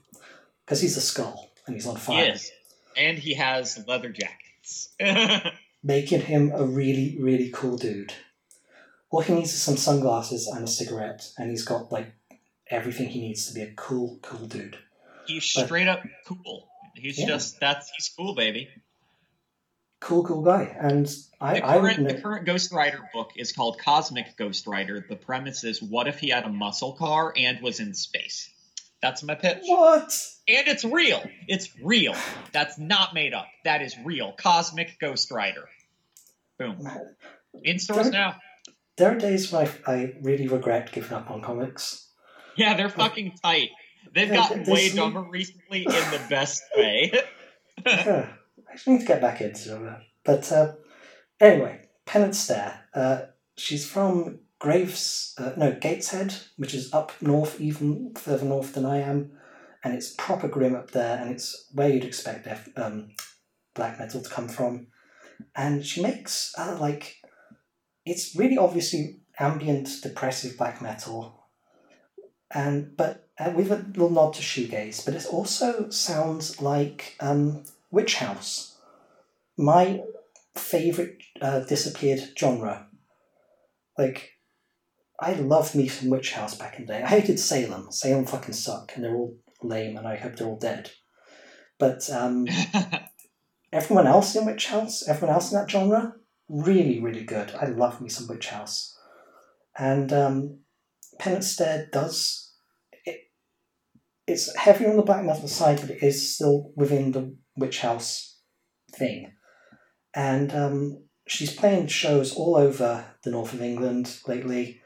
[0.65, 2.51] Because he's a skull and he's on fire, yes,
[2.97, 4.88] and he has leather jackets.
[5.84, 8.12] making him a really, really cool dude.
[9.10, 12.12] All he needs is some sunglasses and a cigarette, and he's got like
[12.70, 14.76] everything he needs to be a cool, cool dude.
[15.26, 16.68] he's But- straight up cool.
[16.94, 17.26] He's Yeah.
[17.26, 18.68] just that's he's cool, baby.
[20.01, 20.64] Cool, cool guy.
[20.78, 21.09] And
[21.40, 22.09] I, The I current, know.
[22.09, 25.05] the current Ghost Rider book is called Cosmic Ghost Rider.
[25.09, 28.51] The premise is what if he had a muscle car and was in space?
[29.02, 29.59] That's my pitch.
[29.66, 30.18] What?
[30.48, 31.23] And it's real.
[31.48, 32.14] It's real.
[32.52, 33.47] That's not made up.
[33.64, 34.32] That is real.
[34.32, 35.68] Cosmic Ghost Rider.
[36.59, 36.89] Boom.
[37.62, 38.36] In stores Don't- now.
[38.97, 42.09] There are days when I, I really regret giving up on comics.
[42.56, 43.68] Yeah, they're fucking tight.
[44.14, 47.12] They've Yeah, gotten way dumber recently in the best way.
[47.86, 48.31] yeah,
[48.66, 49.98] I just need to get back into it.
[50.24, 50.73] But uh,
[51.39, 52.81] anyway, Penance Stare.
[52.94, 53.18] Uh,
[53.59, 58.99] she's from Graves, uh, no, Gateshead, which is up north, even further north than I
[58.99, 59.33] am.
[59.85, 63.11] And it's proper grim up there, and it's where you'd expect um,
[63.74, 64.89] black metal to come from.
[65.55, 67.16] And she makes, uh, like,
[68.05, 71.45] it's really obviously ambient, depressive black metal.
[72.51, 77.65] And but uh, with a little nod to shoegaze, but it also sounds like um,
[77.91, 78.78] Witch House,
[79.59, 80.01] my
[80.55, 82.87] favorite uh, disappeared genre.
[83.99, 84.35] Like,
[85.18, 87.02] I loved me some Witch House back in the day.
[87.02, 87.90] I hated Salem.
[87.90, 90.90] Salem fucking suck, and they're all lame, and I hope they're all dead.
[91.78, 92.47] But um,
[93.72, 96.14] everyone else in Witch House, everyone else in that genre,
[96.48, 97.52] really, really good.
[97.55, 98.97] I love me some Witch House.
[99.78, 100.60] And um,
[101.18, 102.55] Penance does.
[103.05, 103.20] It,
[104.26, 108.38] it's heavy on the black metal side, but it is still within the Witch House
[108.94, 109.32] thing.
[110.14, 114.80] And um, she's playing shows all over the north of England lately,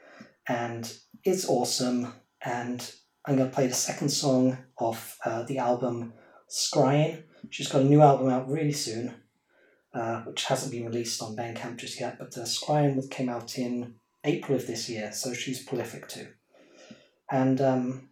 [0.47, 0.91] and
[1.23, 2.13] it's awesome.
[2.43, 2.91] And
[3.25, 6.13] I'm going to play the second song off uh, the album
[6.49, 7.23] Scrying.
[7.49, 9.13] She's got a new album out really soon,
[9.93, 13.95] uh, which hasn't been released on Bandcamp just yet, but uh, Scrying came out in
[14.23, 16.27] April of this year, so she's prolific too.
[17.31, 18.09] And um,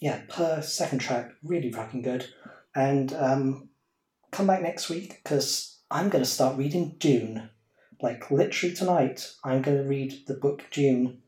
[0.00, 2.26] yeah, her second track, really fucking good.
[2.74, 3.70] And um,
[4.30, 7.50] come back next week because I'm going to start reading Dune.
[8.02, 11.22] Like literally tonight, I'm going to read the book Dune.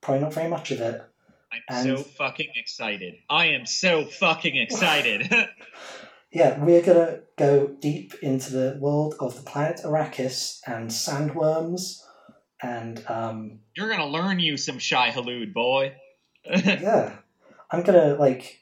[0.00, 1.02] Probably not very much of it.
[1.52, 3.14] I'm And- so fucking excited.
[3.28, 5.32] I am so fucking excited.
[6.32, 12.04] Yeah, we're gonna go deep into the world of the planet Arrakis and sandworms,
[12.62, 15.96] and um, You're gonna learn you some Shai-Hulud, boy.
[16.44, 17.16] yeah,
[17.68, 18.60] I'm gonna like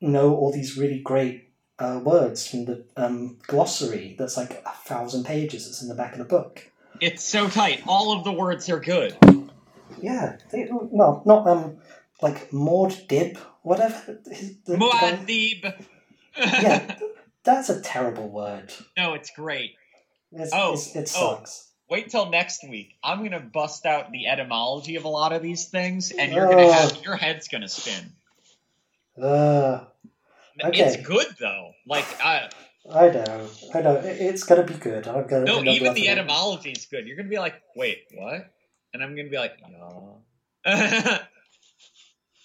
[0.00, 5.22] know all these really great uh, words from the um, glossary that's like a thousand
[5.24, 5.66] pages.
[5.66, 6.72] That's in the back of the book.
[7.00, 7.84] it's so tight.
[7.86, 9.16] All of the words are good.
[10.04, 11.78] Yeah, they, well, not um
[12.22, 14.18] like Maud Dib, whatever.
[14.30, 15.84] his- the- the guy- Muad'Dib.
[16.36, 16.96] yeah,
[17.42, 18.72] that's a terrible word.
[18.96, 19.72] no, it's great.
[20.32, 21.36] It's, Oh, it's, it oh.
[21.36, 21.70] sucks.
[21.88, 22.94] Wait till next week.
[23.04, 26.72] I'm gonna bust out the etymology of a lot of these things, and you're gonna
[26.72, 28.12] have your head's gonna spin.
[29.20, 29.84] Uh,
[30.64, 30.82] Okay.
[30.82, 31.72] It's good though.
[31.84, 32.48] Like, I,
[32.88, 33.96] I know, I know.
[33.96, 35.08] It, it's gonna be good.
[35.08, 35.44] I'm gonna.
[35.44, 37.08] no, even the etymology is good.
[37.08, 38.53] You're gonna be like, wait, what?
[38.94, 39.58] And I'm gonna be like,
[40.64, 41.18] yeah.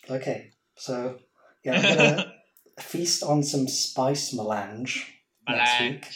[0.09, 1.19] Okay, so
[1.63, 2.33] yeah, I'm gonna
[2.79, 5.13] feast on some spice melange
[5.47, 6.07] next week.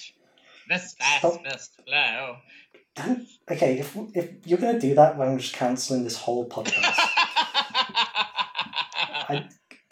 [0.67, 1.43] This fast Stop.
[1.43, 2.37] must flow.
[2.95, 6.97] Don't, okay, if if you're gonna do that, I'm just canceling this whole podcast.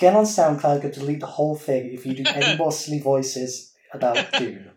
[0.02, 3.72] Get on SoundCloud, go delete the whole thing if you do any more silly voices
[3.94, 4.72] about Dune.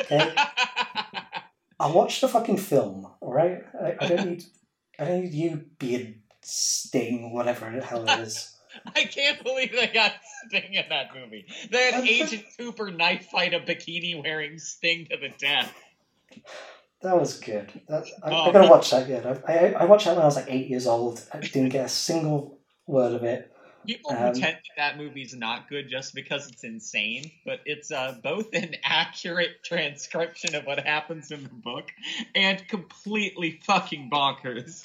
[0.00, 0.34] Okay?
[1.78, 3.62] I watched the fucking film, alright?
[3.78, 4.44] I, I don't need
[5.00, 8.54] I don't need you being Sting, whatever the hell it is.
[8.94, 10.12] I can't believe they got
[10.46, 11.46] Sting in that movie.
[11.70, 15.74] They had Agent Cooper knife fight a bikini wearing Sting to the death.
[17.02, 17.68] That was good.
[17.88, 19.38] That, I, Oh, I gotta watch that again.
[19.48, 21.26] I, I, I watched that when I was like eight years old.
[21.32, 23.50] I didn't get a single word of it.
[23.86, 28.16] People Um, pretend that that movie's not good just because it's insane, but it's uh,
[28.22, 31.90] both an accurate transcription of what happens in the book
[32.34, 34.82] and completely fucking bonkers.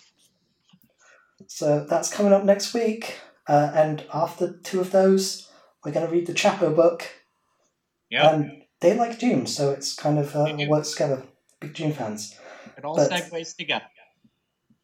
[1.47, 3.19] So that's coming up next week.
[3.47, 5.49] Uh, and after two of those,
[5.83, 7.07] we're going to read the Chapo book.
[8.09, 11.23] Yeah, And they like Dune, so it's kind of uh, works together.
[11.59, 12.37] Big Dune fans.
[12.77, 13.85] it all but- segues together.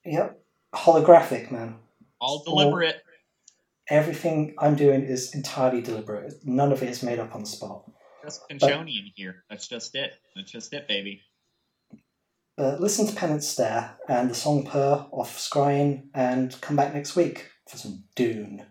[0.06, 0.40] Yep.
[0.74, 1.76] Holographic, man.
[2.20, 3.02] All deliberate.
[3.90, 6.34] Everything I'm doing is entirely deliberate.
[6.44, 7.84] None of it is made up on the spot.
[8.24, 9.44] Just Pynchonian here.
[9.50, 10.14] That's just it.
[10.36, 11.22] That's just it, baby.
[12.62, 17.16] But listen to Penance Stare and the song Purr off Scrying and come back next
[17.16, 18.68] week for some Dune.